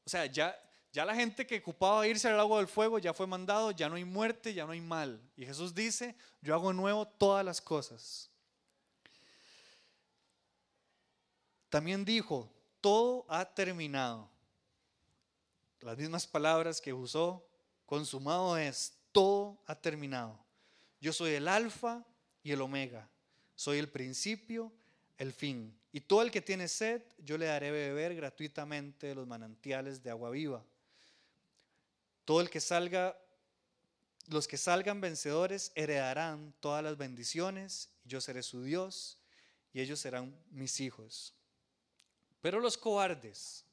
[0.05, 0.57] O sea, ya,
[0.92, 3.94] Ya la gente que ocupaba irse al agua del fuego ya fue mandado, ya no
[3.94, 5.20] hay muerte, ya no hay mal.
[5.36, 8.30] Y Jesús dice, yo hago nuevo todas las cosas.
[11.70, 12.53] También dijo,
[12.83, 14.28] todo ha terminado.
[15.80, 17.43] Las mismas palabras que usó,
[17.87, 20.39] consumado es, todo ha terminado.
[21.01, 22.05] Yo soy el alfa
[22.43, 23.09] y el omega,
[23.57, 24.70] soy el principio,
[25.16, 25.74] el fin.
[25.93, 30.11] Y todo el que tiene sed, yo le daré beber gratuitamente de los manantiales de
[30.11, 30.64] agua viva.
[32.24, 33.16] Todo el que salga,
[34.28, 39.18] los que salgan vencedores heredarán todas las bendiciones, yo seré su Dios
[39.72, 41.35] y ellos serán mis hijos.
[42.43, 43.64] Pero los cobardes,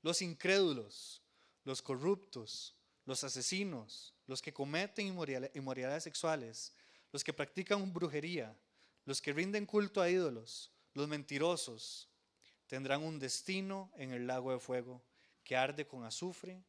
[0.00, 1.20] los incrédulos,
[1.64, 6.72] los corruptos, los asesinos, los que cometen inmoralidades sexuales,
[7.10, 8.56] los que practican brujería,
[9.04, 12.08] los que rinden culto a ídolos, los mentirosos,
[12.68, 15.02] tendrán un destino en el lago de fuego
[15.42, 16.62] que arde con azufre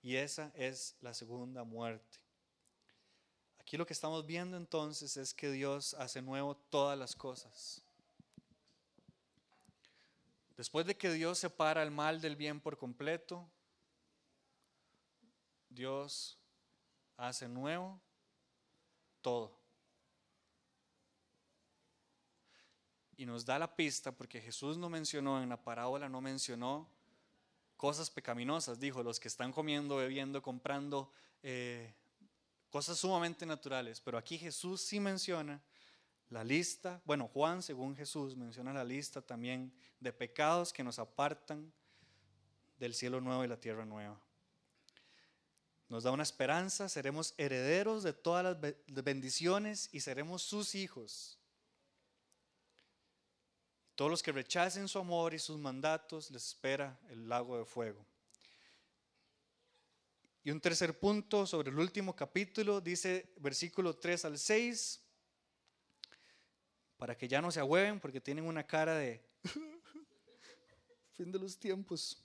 [0.00, 2.18] y esa es la segunda muerte.
[3.58, 7.83] Aquí lo que estamos viendo entonces es que Dios hace nuevo todas las cosas.
[10.56, 13.50] Después de que Dios separa el mal del bien por completo,
[15.68, 16.38] Dios
[17.16, 18.00] hace nuevo
[19.20, 19.58] todo.
[23.16, 26.88] Y nos da la pista porque Jesús no mencionó en la parábola, no mencionó
[27.76, 31.94] cosas pecaminosas, dijo, los que están comiendo, bebiendo, comprando, eh,
[32.70, 34.00] cosas sumamente naturales.
[34.00, 35.60] Pero aquí Jesús sí menciona
[36.34, 41.72] la lista, bueno, Juan, según Jesús, menciona la lista también de pecados que nos apartan
[42.76, 44.20] del cielo nuevo y la tierra nueva.
[45.88, 48.58] Nos da una esperanza, seremos herederos de todas
[48.88, 51.38] las bendiciones y seremos sus hijos.
[53.94, 58.04] Todos los que rechacen su amor y sus mandatos les espera el lago de fuego.
[60.42, 65.03] Y un tercer punto sobre el último capítulo dice versículo 3 al 6,
[66.96, 69.22] para que ya no se ahueven porque tienen una cara de
[71.14, 72.24] fin de los tiempos.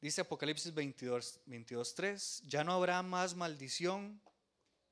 [0.00, 4.20] Dice Apocalipsis 22, 22, 3, ya no habrá más maldición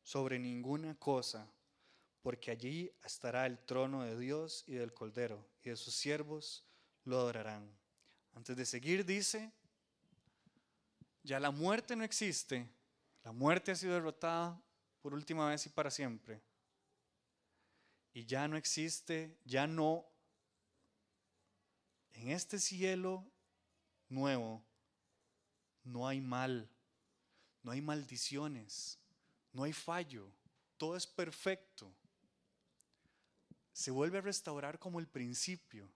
[0.02, 1.48] sobre ninguna cosa,
[2.22, 6.64] porque allí estará el trono de Dios y del Cordero, y de sus siervos
[7.04, 7.70] lo adorarán.
[8.34, 9.52] Antes de seguir dice,
[11.22, 12.68] ya la muerte no existe,
[13.22, 14.60] la muerte ha sido derrotada
[15.00, 16.40] por última vez y para siempre.
[18.16, 20.06] Y ya no existe, ya no,
[22.14, 23.30] en este cielo
[24.08, 24.64] nuevo,
[25.84, 26.66] no hay mal,
[27.62, 28.98] no hay maldiciones,
[29.52, 30.32] no hay fallo,
[30.78, 31.94] todo es perfecto.
[33.74, 35.86] Se vuelve a restaurar como el principio.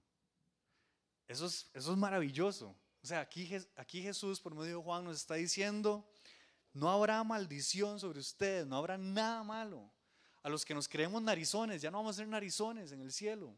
[1.27, 2.77] Eso es, eso es maravilloso.
[3.03, 6.07] O sea, aquí, aquí Jesús, por medio de Juan, nos está diciendo,
[6.75, 9.91] no habrá maldición sobre ustedes, no habrá nada malo.
[10.43, 13.53] A los que nos creemos narizones, ya no vamos a ser narizones en el cielo.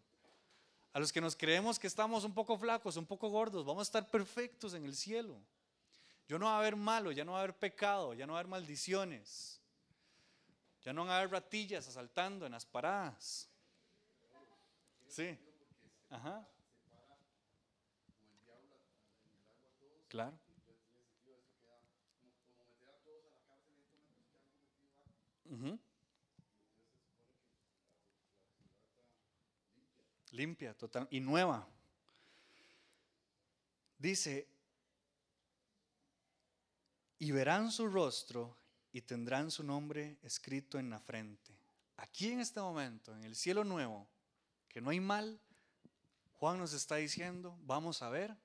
[0.92, 3.88] A los que nos creemos que estamos un poco flacos, un poco gordos, vamos a
[3.88, 5.38] estar perfectos en el cielo.
[6.28, 8.38] Yo no va a haber malo, ya no va a haber pecado, ya no va
[8.38, 9.60] a haber maldiciones.
[10.84, 13.48] Ya no va a haber ratillas asaltando en las paradas.
[15.08, 15.38] Sí.
[16.10, 16.46] Ajá.
[20.08, 20.36] Claro.
[30.32, 31.66] Limpia, total y nueva.
[33.98, 34.48] Dice,
[37.18, 38.56] y verán su rostro
[38.92, 41.56] y tendrán su nombre escrito en la frente.
[41.96, 44.08] Aquí en este momento, en el cielo nuevo,
[44.68, 45.38] que no hay mal,
[46.32, 48.36] Juan nos está diciendo, vamos a ver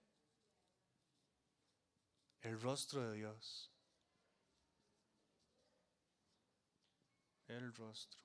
[2.41, 3.71] el rostro de Dios.
[7.47, 8.19] El rostro.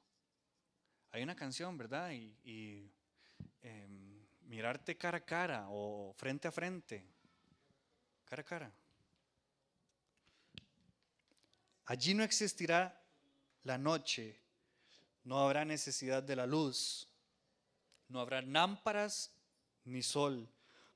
[1.13, 2.13] Hay una canción, ¿verdad?
[2.13, 2.93] Y,
[3.63, 7.05] em, mirarte cara a cara o frente a frente.
[8.25, 8.73] Cara a cara.
[11.87, 12.99] Allí no existirá
[13.65, 14.41] la noche,
[15.25, 17.09] no habrá necesidad de la luz,
[18.09, 19.31] no habrá lámparas
[19.85, 20.49] ni sol,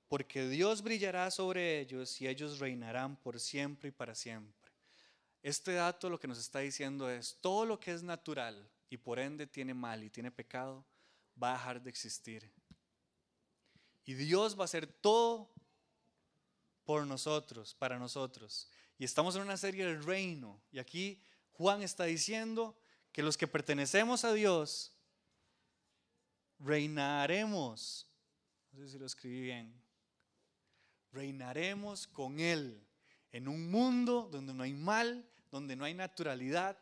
[0.09, 4.73] porque Dios brillará sobre ellos y ellos reinarán por siempre y para siempre.
[5.43, 9.19] Este dato lo que nos está diciendo es, todo lo que es natural y por
[9.19, 10.85] ende tiene mal y tiene pecado,
[11.41, 12.51] va a dejar de existir.
[14.07, 15.51] Y Dios va a hacer todo
[16.85, 18.71] por nosotros, para nosotros.
[18.99, 20.63] Y estamos en una serie del reino.
[20.71, 21.21] Y aquí
[21.55, 22.79] Juan está diciendo
[23.13, 24.93] que los que pertenecemos a Dios
[26.61, 28.07] reinaremos.
[28.73, 29.75] No sé si lo escribí bien.
[31.13, 32.81] Reinaremos con Él.
[33.33, 36.79] En un mundo donde no hay mal, donde no hay naturalidad,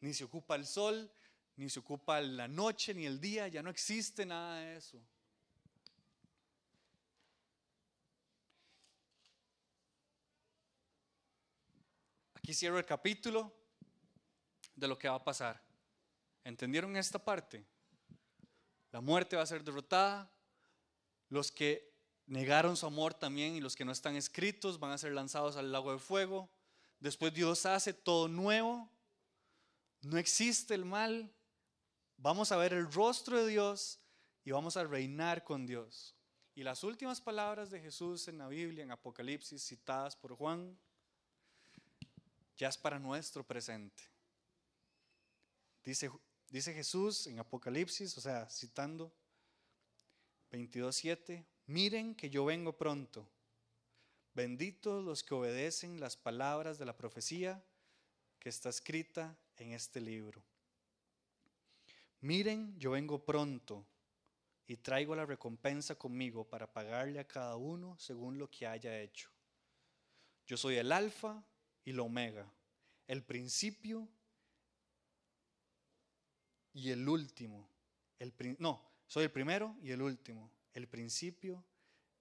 [0.00, 1.10] ni se ocupa el sol,
[1.56, 5.02] ni se ocupa la noche, ni el día, ya no existe nada de eso.
[12.54, 13.54] Cierro el capítulo
[14.74, 15.62] de lo que va a pasar.
[16.44, 17.64] ¿Entendieron esta parte?
[18.90, 20.32] La muerte va a ser derrotada.
[21.28, 21.92] Los que
[22.26, 25.70] negaron su amor también y los que no están escritos van a ser lanzados al
[25.70, 26.50] lago de fuego.
[26.98, 28.90] Después Dios hace todo nuevo.
[30.02, 31.32] No existe el mal.
[32.16, 34.00] Vamos a ver el rostro de Dios
[34.44, 36.16] y vamos a reinar con Dios.
[36.54, 40.78] Y las últimas palabras de Jesús en la Biblia, en Apocalipsis, citadas por Juan,
[42.60, 44.02] ya es para nuestro presente.
[45.82, 46.10] Dice,
[46.50, 49.10] dice Jesús en Apocalipsis, o sea, citando
[50.52, 53.26] 22.7, miren que yo vengo pronto.
[54.34, 57.64] Benditos los que obedecen las palabras de la profecía
[58.38, 60.44] que está escrita en este libro.
[62.20, 63.86] Miren, yo vengo pronto
[64.66, 69.30] y traigo la recompensa conmigo para pagarle a cada uno según lo que haya hecho.
[70.46, 71.42] Yo soy el alfa
[71.90, 72.48] y la omega,
[73.08, 74.08] el principio
[76.72, 77.68] y el último.
[78.20, 81.64] El, no, soy el primero y el último, el principio,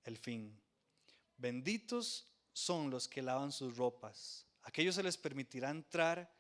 [0.04, 0.60] el fin.
[1.38, 4.48] Benditos son los que lavan sus ropas.
[4.64, 6.34] Aquellos se les permitirá entrar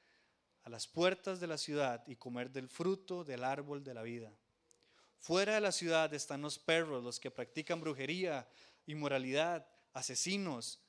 [0.64, 4.34] a las puertas de la ciudad y comer del fruto del árbol de la vida.
[5.20, 8.50] Fuera de la ciudad están los perros, los que practican brujería,
[8.88, 10.80] inmoralidad, asesinos,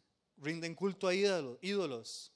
[0.40, 2.32] rinden culto a ídolos.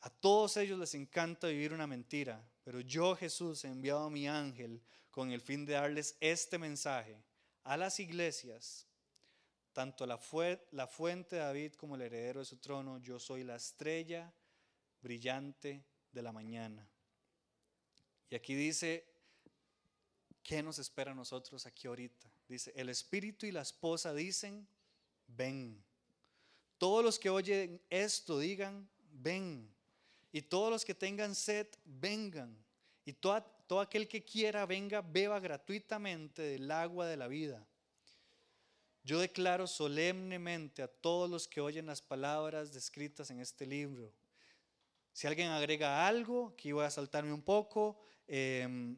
[0.00, 4.28] A todos ellos les encanta vivir una mentira, pero yo Jesús he enviado a mi
[4.28, 7.22] ángel con el fin de darles este mensaje
[7.64, 8.86] a las iglesias,
[9.72, 14.32] tanto la, fuente de David como el heredero de su trono, yo soy la estrella
[15.00, 16.88] brillante de la mañana.
[18.30, 19.04] Y aquí dice,
[20.42, 22.32] ¿qué nos espera a nosotros aquí ahorita?
[22.48, 24.66] Dice, el espíritu y la esposa dicen,
[25.26, 25.84] ven.
[26.78, 29.68] Todos los que oyen esto digan, ven.
[30.32, 32.56] Y todos los que tengan sed, vengan.
[33.04, 37.66] Y todo, aquel que quiera, venga, beba gratuitamente del agua de la vida.
[39.04, 44.12] Yo declaro solemnemente a todos los que oyen las palabras descritas en este libro
[45.18, 47.98] si alguien agrega algo, aquí voy a saltarme un poco,
[48.28, 48.96] em,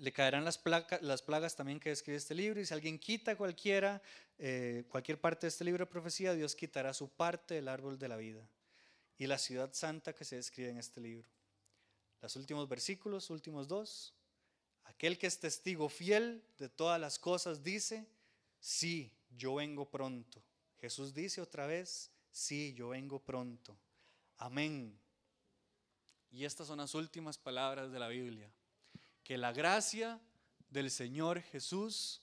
[0.00, 2.58] le caerán las, plagas también que describe este libro.
[2.58, 4.00] Y si alguien quita cualquiera,
[4.38, 8.08] eh, cualquier parte de este libro de profecía, Dios quitará su parte del árbol de
[8.08, 8.48] la vida
[9.18, 11.28] y la ciudad santa que se describe en este libro.
[12.22, 14.14] Los últimos versículos, últimos dos.
[14.84, 18.06] Aquel que es testigo fiel de todas las cosas dice,
[18.58, 20.42] sí, yo vengo pronto.
[20.80, 23.76] Jesús dice otra vez, sí, yo vengo pronto.
[24.38, 24.98] Amén.
[26.30, 28.50] Y estas son las últimas palabras de la Biblia.
[29.30, 30.20] Que la gracia
[30.70, 32.20] del Señor Jesús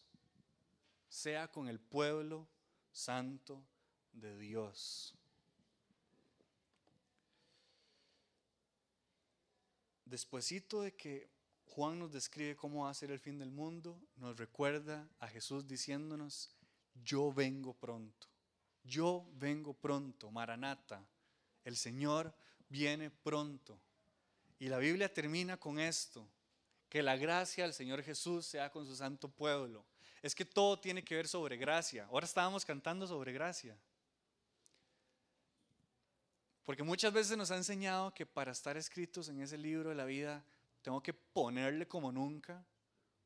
[1.08, 2.46] sea con el pueblo
[2.92, 3.64] santo
[4.12, 5.16] de Dios.
[10.04, 11.30] Despuésito de que
[11.68, 15.66] Juan nos describe cómo va a ser el fin del mundo, nos recuerda a Jesús
[15.66, 16.50] diciéndonos,
[17.06, 18.28] yo vengo pronto,
[18.84, 21.08] yo vengo pronto, Maranata,
[21.64, 22.36] el Señor
[22.68, 23.80] viene pronto.
[24.60, 26.28] Y la Biblia termina con esto,
[26.90, 29.86] que la gracia del Señor Jesús sea con su santo pueblo.
[30.22, 32.06] Es que todo tiene que ver sobre gracia.
[32.06, 33.78] Ahora estábamos cantando sobre gracia.
[36.66, 40.06] Porque muchas veces nos ha enseñado que para estar escritos en ese libro de la
[40.06, 40.44] vida,
[40.82, 42.66] tengo que ponerle como nunca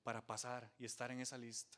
[0.04, 1.78] para pasar y estar en esa lista.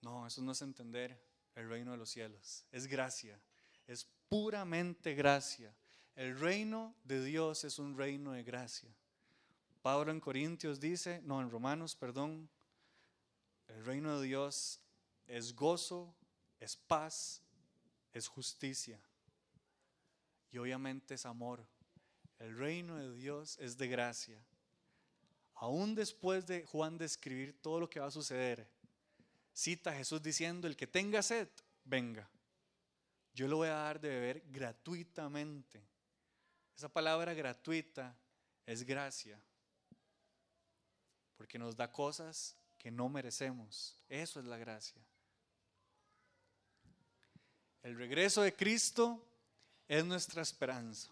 [0.00, 1.18] No, eso no es entender
[1.54, 2.64] el reino de los cielos.
[2.70, 3.40] Es gracia.
[3.86, 5.74] Es puramente gracia.
[6.14, 8.94] El reino de Dios es un reino de gracia.
[9.84, 12.48] Pablo en Corintios dice, no, en Romanos, perdón,
[13.68, 14.80] el reino de Dios
[15.26, 16.14] es gozo,
[16.58, 17.42] es paz,
[18.14, 18.98] es justicia.
[20.50, 21.66] Y obviamente es amor.
[22.38, 24.42] El reino de Dios es de gracia.
[25.56, 28.66] Aún después de Juan describir todo lo que va a suceder,
[29.52, 31.48] cita a Jesús diciendo, el que tenga sed,
[31.84, 32.28] venga
[33.34, 35.84] yo lo voy a dar de beber gratuitamente.
[36.76, 38.16] Esa palabra gratuita
[38.64, 39.38] es gracia,
[41.44, 43.98] porque nos da cosas que no merecemos.
[44.08, 44.98] Eso es la gracia.
[47.82, 49.22] El regreso de Cristo
[49.86, 51.10] es nuestra esperanza.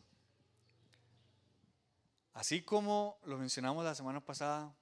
[2.32, 4.74] Así como lo mencionamos la semana pasada,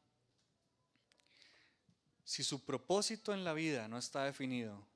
[2.22, 4.86] si su propósito en la vida no está definido,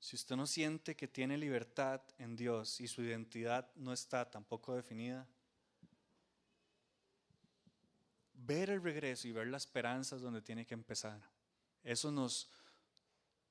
[0.00, 4.74] si usted no siente que tiene libertad en Dios y su identidad no está tampoco
[4.74, 5.26] definida,
[8.46, 11.20] ver el regreso y ver la esperanza es donde tiene que empezar.
[11.82, 12.48] Eso nos,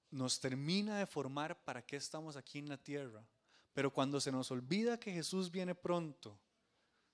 [0.10, 3.26] nos termina de formar para qué estamos aquí en la tierra.
[3.74, 6.38] Pero cuando se nos olvida que Jesús viene pronto,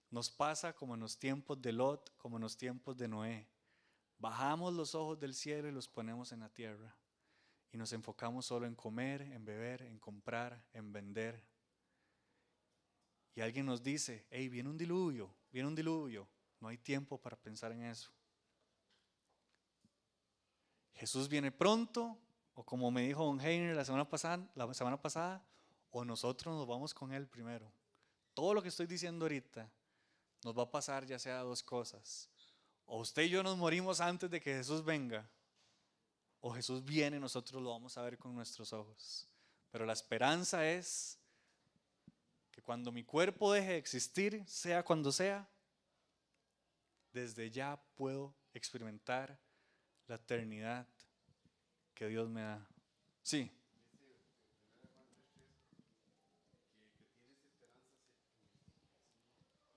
[0.09, 3.47] nos pasa como en los tiempos de Lot, como en los tiempos de Noé.
[4.17, 6.95] Bajamos los ojos del cielo y los ponemos en la tierra.
[7.71, 11.43] Y nos enfocamos solo en comer, en beber, en comprar, en vender.
[13.36, 16.28] Y alguien nos dice, hey, viene un diluvio, viene un diluvio.
[16.60, 18.12] No hay tiempo para pensar en eso.
[20.93, 22.18] Jesús viene pronto,
[22.55, 25.45] o como me dijo Don Heiner la semana pasada, la semana pasada,
[25.91, 27.72] o nosotros nos vamos con Él primero.
[28.34, 29.70] Todo lo que estoy diciendo ahorita
[30.43, 32.30] nos va a pasar ya sea dos cosas.
[32.86, 35.30] O usted y yo nos morimos antes de que Jesús venga,
[36.39, 39.28] o Jesús viene y nosotros lo vamos a ver con nuestros ojos.
[39.72, 41.20] Pero la esperanza es
[42.51, 45.47] que cuando mi cuerpo deje de existir, sea cuando sea,
[47.14, 49.38] desde ya puedo experimentar
[50.08, 50.88] la eternidad
[51.93, 52.66] que Dios me da.
[53.24, 53.51] Sí.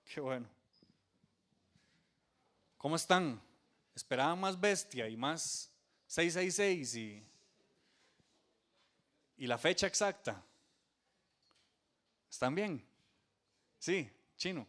[0.05, 0.47] Qué bueno.
[2.77, 3.41] ¿Cómo están?
[3.95, 5.71] ¿Esperaban más bestia y más
[6.07, 7.23] 666 y,
[9.37, 10.43] y la fecha exacta?
[12.29, 12.85] ¿Están bien?
[13.79, 14.67] Sí, chino.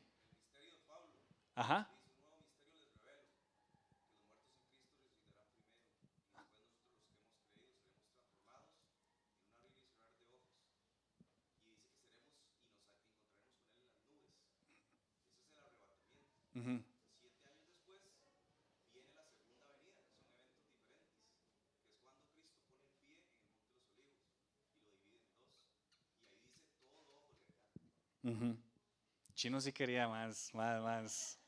[1.55, 1.92] Ajá.
[16.53, 18.03] Siete años después
[18.93, 20.53] viene la segunda venida, son eventos
[28.23, 28.63] diferentes,
[29.35, 31.39] Chino sí quería más, más, más,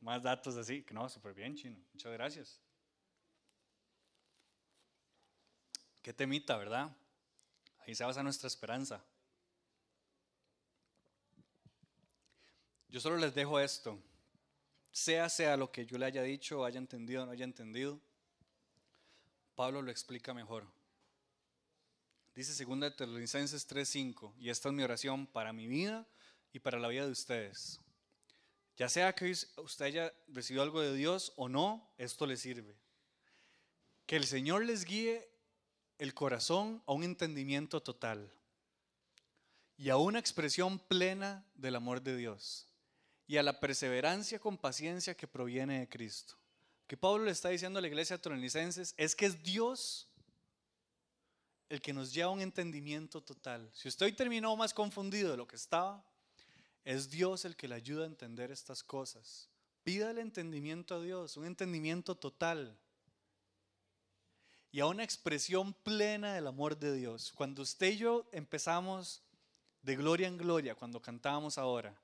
[0.00, 0.84] más datos así.
[0.92, 1.76] No, súper bien, Chino.
[1.92, 2.60] Muchas gracias.
[6.02, 6.94] Qué temita, ¿verdad?
[7.86, 9.02] Ahí se basa nuestra esperanza.
[12.94, 14.00] Yo solo les dejo esto.
[14.92, 18.00] Sea sea lo que yo le haya dicho, haya entendido o no haya entendido,
[19.56, 20.64] Pablo lo explica mejor.
[22.36, 26.06] Dice 2 Tesalonicenses 3:5, y esta es mi oración para mi vida
[26.52, 27.80] y para la vida de ustedes.
[28.76, 32.76] Ya sea que usted haya recibido algo de Dios o no, esto le sirve.
[34.06, 35.28] Que el Señor les guíe
[35.98, 38.32] el corazón a un entendimiento total
[39.76, 42.68] y a una expresión plena del amor de Dios
[43.26, 46.34] y a la perseverancia con paciencia que proviene de Cristo.
[46.86, 50.08] Que Pablo le está diciendo a la iglesia tronilicenses es que es Dios
[51.68, 53.70] el que nos lleva a un entendimiento total.
[53.72, 56.04] Si usted hoy terminó más confundido de lo que estaba,
[56.84, 59.48] es Dios el que le ayuda a entender estas cosas.
[59.82, 62.78] Pida el entendimiento a Dios, un entendimiento total
[64.70, 67.32] y a una expresión plena del amor de Dios.
[67.32, 69.22] Cuando usted y yo empezamos
[69.82, 71.94] de gloria en gloria, cuando cantábamos ahora,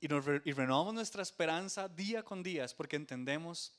[0.00, 0.08] y,
[0.52, 3.74] renovamos nuestra esperanza día con día es porque entendemos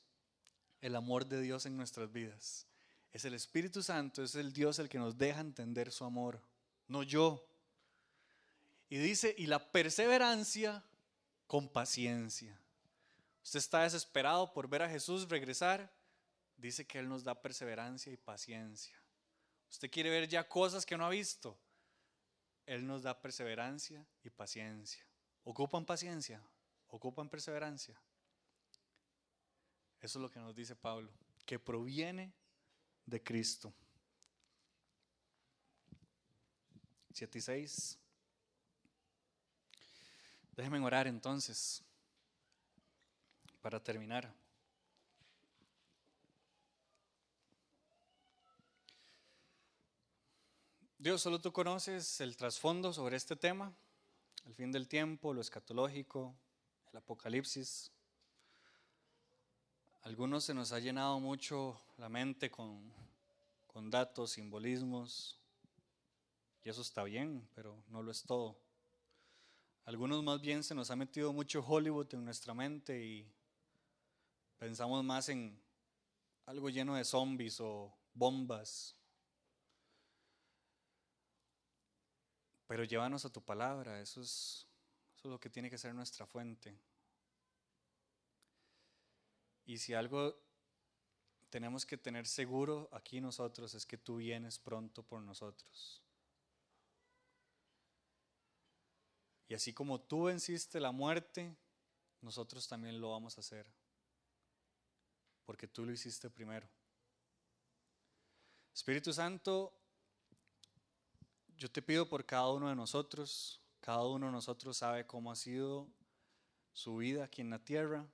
[0.80, 2.66] el amor de Dios en nuestras vidas.
[3.12, 6.40] Es el Espíritu Santo, es el Dios el que nos deja entender su amor,
[6.86, 7.44] no yo.
[8.88, 10.84] Y dice, y la perseverancia
[11.48, 12.56] con paciencia.
[13.42, 15.92] Usted está desesperado por ver a Jesús regresar,
[16.56, 18.96] dice que Él nos da perseverancia y paciencia.
[19.68, 21.58] Usted quiere ver ya cosas que no ha visto,
[22.64, 25.04] Él nos da perseverancia y paciencia.
[25.44, 26.40] Ocupan paciencia,
[26.88, 27.94] ocupan perseverancia.
[30.00, 31.10] Eso es lo que nos dice Pablo,
[31.44, 32.32] que proviene
[33.06, 33.72] de Cristo.
[37.12, 37.98] 7 y 6.
[40.56, 41.82] Déjenme orar entonces
[43.60, 44.32] para terminar.
[50.98, 53.72] Dios, solo tú conoces el trasfondo sobre este tema
[54.44, 56.34] el fin del tiempo, lo escatológico,
[56.90, 57.90] el apocalipsis.
[60.02, 62.92] algunos se nos ha llenado mucho la mente con,
[63.66, 65.38] con datos, simbolismos,
[66.64, 68.56] y eso está bien, pero no lo es todo.
[69.84, 73.26] algunos más bien se nos ha metido mucho Hollywood en nuestra mente y
[74.58, 75.60] pensamos más en
[76.46, 78.96] algo lleno de zombies o bombas
[82.66, 84.66] Pero llévanos a tu palabra, eso es,
[85.16, 86.76] eso es lo que tiene que ser nuestra fuente.
[89.64, 90.36] Y si algo
[91.50, 96.02] tenemos que tener seguro aquí nosotros es que tú vienes pronto por nosotros.
[99.48, 101.54] Y así como tú venciste la muerte,
[102.22, 103.66] nosotros también lo vamos a hacer.
[105.44, 106.66] Porque tú lo hiciste primero.
[108.72, 109.74] Espíritu Santo,
[111.56, 115.36] yo te pido por cada uno de nosotros, cada uno de nosotros sabe cómo ha
[115.36, 115.88] sido
[116.72, 118.06] su vida aquí en la tierra.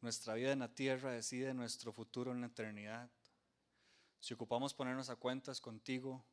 [0.00, 3.10] Nuestra vida en la tierra decide nuestro futuro en la eternidad.
[4.20, 6.24] Si ocupamos ponernos a cuentas contigo,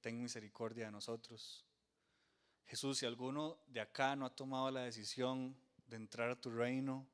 [0.00, 1.64] ten misericordia de nosotros.
[2.66, 5.56] Jesús, si alguno de acá no ha tomado la decisión
[5.86, 7.06] de entrar a tu reino,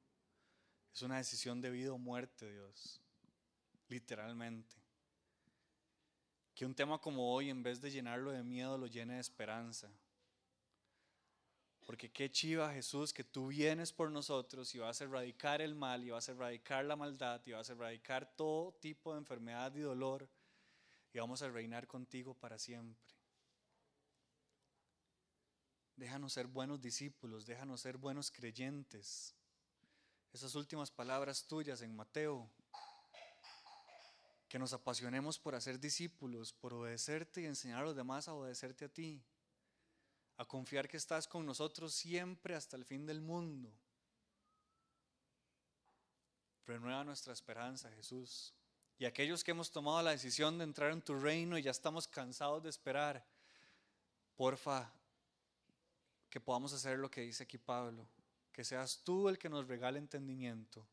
[0.94, 3.00] es una decisión de vida o muerte, Dios,
[3.88, 4.81] literalmente.
[6.62, 9.90] Que un tema como hoy, en vez de llenarlo de miedo, lo llene de esperanza.
[11.84, 16.04] Porque qué chiva Jesús que tú vienes por nosotros y vas a erradicar el mal
[16.04, 19.80] y vas a erradicar la maldad y vas a erradicar todo tipo de enfermedad y
[19.80, 20.28] dolor
[21.12, 23.12] y vamos a reinar contigo para siempre.
[25.96, 29.34] Déjanos ser buenos discípulos, déjanos ser buenos creyentes.
[30.32, 32.48] Esas últimas palabras tuyas en Mateo,
[34.52, 38.84] que nos apasionemos por hacer discípulos, por obedecerte y enseñar a los demás a obedecerte
[38.84, 39.24] a ti
[40.36, 43.72] a confiar que estás con nosotros siempre hasta el fin del mundo.
[46.66, 48.52] Renueva nuestra esperanza, Jesús.
[48.98, 52.06] Y aquellos que hemos tomado la decisión de entrar en tu reino y ya estamos
[52.06, 53.24] cansados de esperar,
[54.36, 54.92] porfa,
[56.28, 58.06] que podamos hacer lo que dice aquí Pablo,
[58.52, 60.86] que seas tú el que nos regale entendimiento,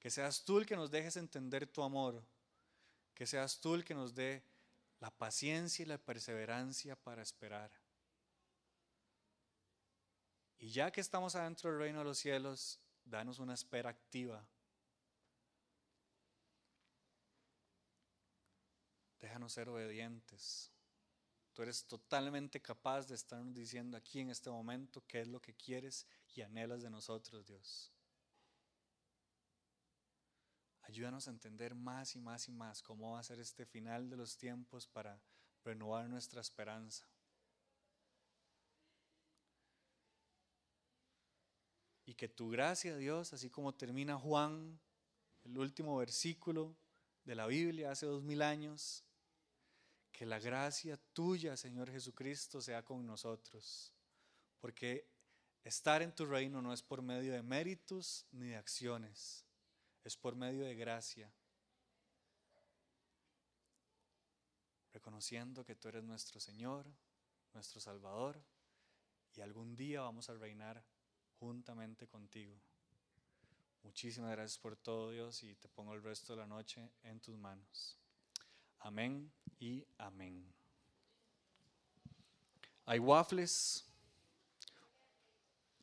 [0.00, 2.26] que seas tú el que nos dejes entender tu amor,
[3.16, 4.44] que seas tú el que nos dé
[5.00, 7.72] la paciencia y la perseverancia para esperar.
[10.58, 14.46] Y ya que estamos adentro del reino de los cielos, danos una espera activa.
[19.18, 20.70] Déjanos ser obedientes.
[21.54, 25.54] Tú eres totalmente capaz de estarnos diciendo aquí en este momento qué es lo que
[25.54, 27.95] quieres y anhelas de nosotros, Dios.
[30.88, 34.16] Ayúdanos a entender más y más y más cómo va a ser este final de
[34.16, 35.20] los tiempos para
[35.64, 37.08] renovar nuestra esperanza.
[42.04, 44.78] Y que tu gracia, Dios, así como termina Juan,
[45.42, 46.76] el último versículo
[47.24, 49.04] de la Biblia hace dos mil años,
[50.12, 53.92] que la gracia tuya, Señor Jesucristo, sea con nosotros.
[54.60, 55.10] Porque
[55.64, 59.45] estar en tu reino no es por medio de méritos ni de acciones,
[60.06, 61.28] es por medio de gracia.
[64.92, 66.86] Reconociendo que tú eres nuestro Señor,
[67.52, 68.40] nuestro Salvador,
[69.34, 70.84] y algún día vamos a reinar
[71.40, 72.56] juntamente contigo.
[73.82, 77.36] Muchísimas gracias por todo, Dios, y te pongo el resto de la noche en tus
[77.36, 77.98] manos.
[78.78, 80.54] Amén y amén.
[82.84, 83.84] Hay waffles.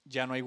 [0.05, 0.41] Ya no hay